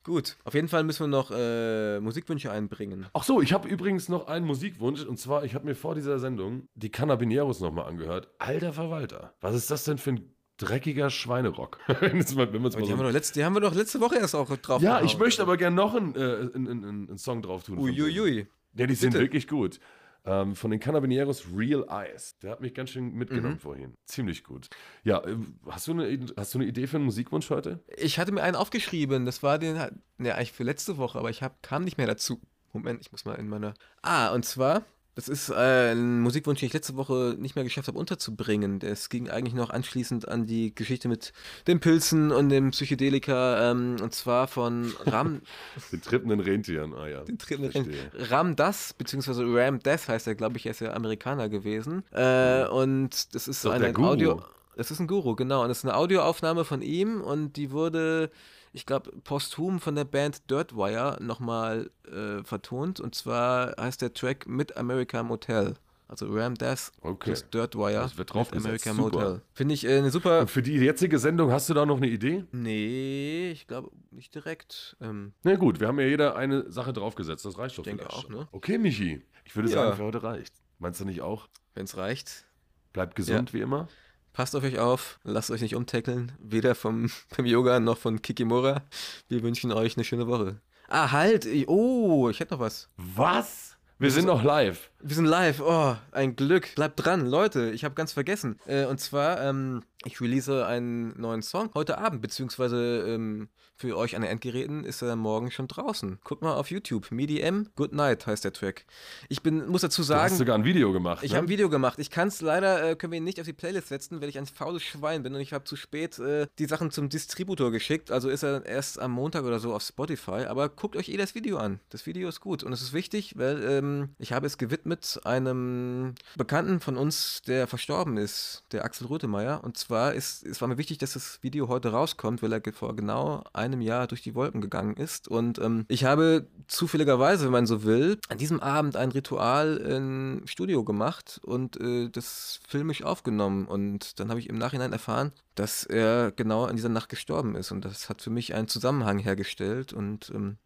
Gut, 0.04 0.38
auf 0.44 0.54
jeden 0.54 0.68
Fall 0.68 0.84
müssen 0.84 1.04
wir 1.04 1.08
noch 1.08 1.32
äh, 1.32 2.00
Musikwünsche 2.00 2.52
einbringen. 2.52 3.06
Ach 3.14 3.24
so, 3.24 3.42
ich 3.42 3.54
habe 3.54 3.68
übrigens 3.68 4.10
noch 4.10 4.28
einen 4.28 4.46
Musikwunsch 4.46 5.04
und 5.04 5.18
zwar, 5.20 5.44
ich 5.44 5.54
habe 5.56 5.66
mir 5.66 5.76
vor 5.76 5.96
dieser 5.96 6.20
Sendung 6.20 6.68
die 6.76 6.90
Cannabineros 6.90 7.60
nochmal 7.60 7.86
angehört. 7.86 8.28
Alter 8.40 8.74
Verwalter, 8.74 9.34
was 9.42 9.56
ist 9.56 9.70
das 9.72 9.84
denn 9.84 9.98
für 9.98 10.12
ein 10.12 10.34
dreckiger 10.58 11.10
Schweinerock? 11.10 11.80
wenn 12.02 12.18
es 12.20 12.34
mal- 12.36 12.52
wenn 12.52 12.62
man's 12.62 12.76
Aber 12.76 12.82
mal 12.82 12.88
die, 12.88 12.88
so 12.88 12.92
haben 12.94 13.00
wir 13.00 13.08
doch 13.08 13.14
letzte, 13.14 13.40
die 13.40 13.46
haben 13.46 13.54
wir 13.54 13.62
doch 13.62 13.76
letzte 13.76 14.00
Woche 14.02 14.16
erst 14.18 14.36
auch 14.36 14.50
drauf 14.58 14.82
Ja, 14.82 14.96
gehauen. 14.96 15.06
ich 15.06 15.18
möchte 15.18 15.42
aber 15.42 15.58
gerne 15.58 15.76
noch 15.76 15.94
einen, 15.96 16.16
äh, 16.16 16.20
einen, 16.20 16.68
einen, 16.68 16.84
einen 17.10 17.18
Song 17.18 17.42
drauf 17.42 17.64
tun. 17.64 17.78
Uiuiui. 17.78 18.48
Ja, 18.76 18.86
die 18.88 18.96
sind 18.96 19.12
Bitte. 19.12 19.24
wirklich 19.24 19.48
gut. 19.48 19.80
Ähm, 20.26 20.56
von 20.56 20.70
den 20.70 20.80
Cannabineros 20.80 21.46
Real 21.56 21.86
Eyes. 21.90 22.38
Der 22.40 22.52
hat 22.52 22.62
mich 22.62 22.74
ganz 22.74 22.90
schön 22.92 23.14
mitgenommen 23.14 23.54
Mhm. 23.56 23.60
vorhin. 23.60 23.94
Ziemlich 24.06 24.44
gut. 24.44 24.70
Ja, 25.04 25.24
äh, 25.26 25.38
hast 25.70 25.88
du, 25.88 25.94
eine, 25.94 26.26
hast 26.36 26.54
du 26.54 26.60
eine 26.60 26.68
Idee 26.68 26.88
für 26.88 26.98
einen 26.98 27.06
Musikwunsch 27.06 27.50
heute? 27.50 27.80
Ich 27.98 28.20
hatte 28.20 28.32
mir 28.34 28.44
einen 28.44 28.56
aufgeschrieben, 28.58 29.26
das 29.26 29.44
war 29.44 29.58
den, 29.60 29.76
ne, 30.18 30.36
eigentlich 30.36 30.52
für 30.52 30.64
letzte 30.64 30.98
Woche, 30.98 31.18
aber 31.18 31.30
ich 31.30 31.42
hab, 31.42 31.64
kam 31.64 31.84
nicht 31.84 31.98
mehr 31.98 32.08
dazu. 32.08 32.42
Moment, 32.74 33.02
ich 33.02 33.12
muss 33.12 33.26
mal 33.26 33.36
in 33.36 33.48
meiner. 33.48 33.74
Ah, 34.02 34.30
und 34.34 34.44
zwar, 34.46 34.84
das 35.20 35.28
ist 35.28 35.50
äh, 35.50 35.92
ein 35.92 36.22
Musikwunsch, 36.22 36.62
den 36.62 36.68
ich 36.68 36.74
letzte 36.74 36.96
Woche 36.96 37.36
nicht 37.38 37.56
mehr 37.56 37.66
geschafft 37.66 37.90
habe 37.90 38.00
unterzubringen. 38.00 38.80
Das 38.80 39.10
ging 39.10 39.30
eigentlich 39.30 39.54
noch 39.54 39.70
anschließend 39.70 40.30
an 40.30 40.46
die 40.46 40.74
Geschichte 40.74 41.10
mit 41.10 41.34
den 41.68 41.82
Pilzen 41.82 42.32
und 42.32 42.48
dem 42.48 42.72
Psychedelika, 42.72 43.70
ähm, 43.72 43.98
und 44.02 44.14
zwar 44.16 44.48
von 44.48 44.94
Ram, 45.06 45.42
Den 45.92 46.02
trippenden 46.02 46.40
Rentieren. 46.40 46.94
Ah 46.94 47.08
ja. 47.10 47.24
den 47.26 47.38
Tritt- 47.38 47.60
Verstehe. 47.60 48.12
Ram 48.30 48.56
Das, 48.56 48.94
beziehungsweise 48.94 49.44
Ram 49.46 49.80
Death 49.80 50.08
heißt 50.08 50.26
er, 50.28 50.36
glaube 50.36 50.56
ich, 50.56 50.66
er 50.66 50.72
ist 50.72 50.80
ja 50.80 50.94
Amerikaner 50.94 51.50
gewesen. 51.50 52.04
Äh, 52.12 52.66
und 52.68 53.36
das 53.36 53.50
ist 53.50 53.66
Doch, 53.66 53.72
ein, 53.74 53.84
ein. 53.84 53.96
Audio. 53.98 54.42
Das 54.80 54.92
ist 54.92 55.00
ein 55.02 55.08
Guru, 55.08 55.36
genau. 55.36 55.64
Und 55.64 55.68
das 55.68 55.80
ist 55.80 55.84
eine 55.86 55.96
Audioaufnahme 55.98 56.64
von 56.64 56.82
ihm 56.82 57.20
und 57.22 57.58
die 57.58 57.72
wurde, 57.72 58.32
ich 58.72 58.86
glaube, 58.86 59.12
posthum 59.26 59.82
von 59.82 59.94
der 59.96 60.06
Band 60.06 60.50
Dirtwire 60.50 61.18
nochmal 61.22 61.92
äh, 62.10 62.42
vertont. 62.46 63.02
Und 63.02 63.14
zwar 63.14 63.76
heißt 63.78 64.02
der 64.02 64.14
Track 64.14 64.48
mit 64.48 64.78
America 64.78 65.22
Motel. 65.22 65.76
Also 66.08 66.28
Ram 66.30 66.56
Death 66.56 66.92
Okay. 67.02 67.26
plus 67.32 67.50
Dirtwire 67.50 68.00
Das 68.02 68.18
wird 68.18 68.34
draufgesetzt. 68.34 68.66
America 68.88 68.94
Super. 68.94 69.18
Motel. 69.26 69.42
Finde 69.54 69.74
ich 69.74 69.86
äh, 69.86 69.98
eine 69.98 70.10
super. 70.12 70.40
Und 70.40 70.50
für 70.50 70.62
die 70.64 70.76
jetzige 70.78 71.20
Sendung 71.20 71.52
hast 71.52 71.70
du 71.70 71.74
da 71.74 71.86
noch 71.86 71.98
eine 71.98 72.08
Idee? 72.08 72.46
Nee, 72.52 73.52
ich 73.52 73.68
glaube 73.68 73.92
nicht 74.12 74.34
direkt. 74.34 74.96
Ähm, 75.02 75.34
Na 75.44 75.56
gut, 75.56 75.80
wir 75.82 75.88
haben 75.90 76.00
ja 76.00 76.08
jeder 76.08 76.36
eine 76.38 76.72
Sache 76.72 76.94
draufgesetzt. 76.94 77.44
Das 77.44 77.58
reicht 77.58 77.78
doch 77.78 77.84
denke 77.84 78.06
vielleicht 78.06 78.18
auch, 78.18 78.24
schon. 78.24 78.32
ne? 78.34 78.48
Okay, 78.54 78.78
Michi. 78.78 79.22
Ich 79.44 79.56
würde 79.58 79.70
Ja. 79.70 79.76
sagen, 79.84 79.98
für 79.98 80.04
heute 80.04 80.24
reicht. 80.24 80.54
Meinst 80.80 81.02
du 81.02 81.06
nicht 81.06 81.20
auch? 81.22 81.48
Wenn 81.76 81.84
es 81.84 81.98
reicht. 81.98 82.46
Bleibt 82.94 83.16
gesund 83.16 83.54
wie 83.54 83.60
immer. 83.62 83.88
Passt 84.34 84.56
auf 84.56 84.64
euch 84.64 84.80
auf, 84.80 85.20
lasst 85.24 85.52
euch 85.52 85.62
nicht 85.62 85.76
umtackeln, 85.76 86.32
weder 86.40 86.76
vom, 86.76 87.10
vom 87.30 87.46
Yoga 87.46 87.80
noch 87.80 87.98
von 87.98 88.22
Kikimura. 88.22 88.84
Wir 89.28 89.44
wünschen 89.44 89.72
euch 89.72 89.98
eine 89.98 90.04
schöne 90.04 90.28
Woche. 90.28 90.62
Ah, 90.88 91.12
halt! 91.12 91.48
Oh, 91.68 92.30
ich 92.30 92.40
hätte 92.40 92.54
noch 92.54 92.62
was. 92.62 92.90
Was? 92.98 93.78
Wir 94.00 94.12
sind 94.12 94.26
noch 94.26 94.44
live. 94.44 94.90
Wir 95.02 95.16
sind 95.16 95.26
live. 95.26 95.62
Oh, 95.62 95.96
ein 96.12 96.36
Glück. 96.36 96.76
Bleibt 96.76 97.06
dran, 97.06 97.26
Leute. 97.26 97.72
Ich 97.72 97.86
habe 97.86 97.96
ganz 97.96 98.12
vergessen. 98.12 98.60
Äh, 98.66 98.84
und 98.86 99.00
zwar, 99.00 99.42
ähm, 99.42 99.82
ich 100.04 100.20
release 100.20 100.66
einen 100.66 101.20
neuen 101.20 101.42
Song 101.42 101.72
heute 101.74 102.00
Abend, 102.00 102.22
beziehungsweise 102.22 103.06
ähm, 103.08 103.48
für 103.76 103.96
euch 103.96 104.18
an 104.18 104.24
den 104.24 104.32
Endgeräten 104.32 104.84
ist 104.84 105.02
er 105.02 105.16
morgen 105.16 105.52
schon 105.52 105.70
draußen. 105.70 106.20
Guckt 106.26 106.42
mal 106.42 106.54
auf 106.56 106.70
YouTube. 106.70 107.12
MediM 107.12 107.70
Good 107.78 107.94
Night 107.94 108.28
heißt 108.28 108.44
der 108.44 108.52
Track. 108.52 108.86
Ich 109.30 109.42
bin, 109.42 109.70
muss 109.70 109.82
dazu 109.82 110.02
Du 110.02 110.06
sagen. 110.06 110.24
hast 110.24 110.38
sogar 110.38 110.58
ein 110.58 110.66
Video 110.66 110.92
gemacht. 110.92 111.24
Ich 111.24 111.32
ne? 111.32 111.38
habe 111.38 111.48
ein 111.48 111.50
Video 111.50 111.70
gemacht. 111.70 111.98
Ich 111.98 112.10
kann 112.10 112.28
es 112.28 112.42
leider, 112.42 112.90
äh, 112.92 112.96
können 112.98 113.14
wir 113.14 113.18
ihn 113.20 113.24
nicht 113.24 113.40
auf 113.40 113.46
die 113.46 113.54
Playlist 113.54 113.88
setzen, 113.88 114.22
weil 114.22 114.28
ich 114.28 114.38
ein 114.38 114.48
faules 114.48 114.84
Schwein 114.84 115.24
bin 115.24 115.34
und 115.34 115.40
ich 115.40 115.54
habe 115.54 115.64
zu 115.64 115.78
spät 115.78 116.20
äh, 116.20 116.48
die 116.60 116.66
Sachen 116.66 116.92
zum 116.92 117.08
Distributor 117.08 117.72
geschickt. 117.72 118.12
Also 118.12 118.28
ist 118.28 118.44
er 118.44 118.66
erst 118.66 119.00
am 119.00 119.12
Montag 119.12 119.46
oder 119.46 119.60
so 119.60 119.74
auf 119.74 119.82
Spotify. 119.82 120.46
Aber 120.50 120.68
guckt 120.68 120.98
euch 120.98 121.08
eh 121.08 121.16
das 121.16 121.34
Video 121.34 121.58
an. 121.58 121.80
Das 121.90 122.06
Video 122.06 122.28
ist 122.28 122.42
gut 122.42 122.64
und 122.64 122.74
es 122.74 122.82
ist 122.82 122.92
wichtig, 122.92 123.36
weil 123.38 123.64
ähm, 123.64 124.10
ich 124.18 124.34
habe 124.34 124.46
es 124.46 124.58
gewidmet 124.58 124.89
einem 125.26 126.16
Bekannten 126.36 126.80
von 126.80 126.98
uns, 126.98 127.42
der 127.48 127.68
verstorben 127.68 128.18
ist, 128.18 128.64
der 128.72 128.84
Axel 128.84 129.08
Rötemeyer. 129.08 129.64
Und 129.64 129.78
zwar 129.78 130.14
ist, 130.14 130.46
es 130.46 130.62
war 130.62 130.68
mir 130.68 130.78
wichtig, 130.78 130.98
dass 130.98 131.14
das 131.14 131.40
Video 131.42 131.68
heute 131.68 131.92
rauskommt, 131.92 132.42
weil 132.42 132.54
er 132.54 132.62
vor 132.74 132.96
genau 132.96 133.44
einem 133.54 133.82
Jahr 133.82 134.08
durch 134.08 134.22
die 134.22 134.36
Wolken 134.36 134.62
gegangen 134.62 134.96
ist. 134.96 135.28
Und 135.28 135.60
ähm, 135.60 135.86
ich 135.88 136.06
habe 136.06 136.48
zufälligerweise, 136.68 137.46
wenn 137.46 137.52
man 137.52 137.68
so 137.68 137.84
will, 137.84 138.18
an 138.30 138.38
diesem 138.38 138.60
Abend 138.60 138.96
ein 138.96 139.12
Ritual 139.12 139.78
im 139.78 140.42
Studio 140.46 140.84
gemacht 140.84 141.40
und 141.44 141.80
äh, 141.80 142.10
das 142.10 142.60
filmisch 142.68 143.04
aufgenommen. 143.04 143.66
Und 143.66 144.20
dann 144.20 144.30
habe 144.30 144.40
ich 144.40 144.50
im 144.50 144.58
Nachhinein 144.58 144.94
erfahren, 144.94 145.32
dass 145.56 145.84
er 145.84 146.32
genau 146.32 146.66
an 146.66 146.76
dieser 146.76 146.90
Nacht 146.90 147.10
gestorben 147.10 147.56
ist. 147.56 147.72
Und 147.72 147.86
das 147.86 148.10
hat 148.10 148.22
für 148.22 148.30
mich 148.30 148.54
einen 148.54 148.68
Zusammenhang 148.68 149.20
hergestellt. 149.20 149.94
Und 149.94 150.32
ähm, 150.34 150.58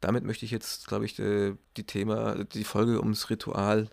damit 0.00 0.24
möchte 0.24 0.44
ich 0.44 0.50
jetzt, 0.50 0.86
glaube 0.86 1.04
ich, 1.04 1.18
äh, 1.18 1.54
die 1.76 1.84
Thema, 1.84 2.44
die 2.44 2.64
Folge 2.64 3.00
ums 3.00 3.30
Ritual 3.30 3.88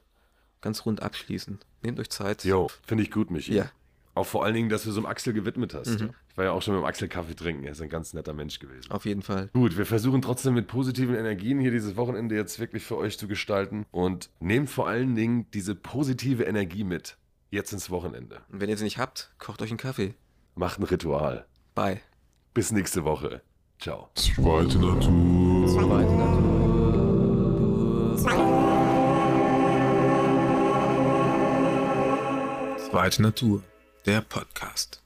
ganz 0.62 0.86
rund 0.86 1.02
abschließen. 1.02 1.60
Nehmt 1.84 2.00
euch 2.00 2.10
Zeit. 2.10 2.44
Jo, 2.44 2.70
finde 2.86 3.04
ich 3.04 3.12
gut, 3.12 3.30
Michi. 3.32 3.54
Ja. 3.54 3.66
Mhm. 3.66 3.70
Auch 4.16 4.26
vor 4.26 4.44
allen 4.44 4.56
Dingen, 4.56 4.70
dass 4.70 4.84
du 4.84 4.92
so 4.92 5.00
einem 5.00 5.06
Axel 5.06 5.32
gewidmet 5.32 5.76
hast. 5.76 6.02
Ich 6.02 6.38
war 6.38 6.46
ja 6.46 6.52
auch 6.52 6.62
schon 6.64 6.74
mit 6.74 6.82
dem 6.82 6.88
Axel 6.88 7.08
Kaffee 7.08 7.36
trinken. 7.36 7.64
Er 7.66 7.74
ist 7.74 7.82
ein 7.82 7.90
ganz 7.90 8.14
netter 8.14 8.34
Mensch 8.34 8.58
gewesen. 8.58 8.90
Auf 8.90 9.06
jeden 9.06 9.22
Fall. 9.22 9.52
Gut, 9.54 9.78
wir 9.78 9.86
versuchen 9.86 10.24
trotzdem 10.24 10.56
mit 10.56 10.68
positiven 10.68 11.14
Energien 11.14 11.60
hier 11.60 11.70
dieses 11.70 11.96
Wochenende 11.98 12.36
jetzt 12.36 12.60
wirklich 12.60 12.84
für 12.84 12.98
euch 12.98 13.20
zu 13.20 13.28
gestalten 13.28 13.86
und 13.92 14.32
nehmt 14.40 14.72
vor 14.72 14.88
allen 14.88 15.14
Dingen 15.14 15.46
diese 15.52 15.76
positive 15.76 16.46
Energie 16.46 16.84
mit. 16.84 17.18
Jetzt 17.52 17.74
ins 17.74 17.92
Wochenende. 17.92 18.42
Und 18.52 18.60
wenn 18.60 18.70
ihr 18.70 18.78
sie 18.78 18.86
nicht 18.86 18.98
habt, 18.98 19.32
kocht 19.38 19.62
euch 19.62 19.70
einen 19.70 19.78
Kaffee. 19.78 20.16
Macht 20.56 20.80
ein 20.80 20.84
Ritual. 20.84 21.46
Bye. 21.76 22.02
Bis 22.56 22.72
nächste 22.72 23.04
Woche. 23.04 23.44
Ciao. 23.80 24.10
Zweite 24.16 24.80
Natur. 24.80 25.68
Zweite 25.68 26.16
Natur. 26.16 26.58
Zweite 32.90 33.22
Natur. 33.22 33.64
Der 34.06 34.22
Podcast. 34.22 35.04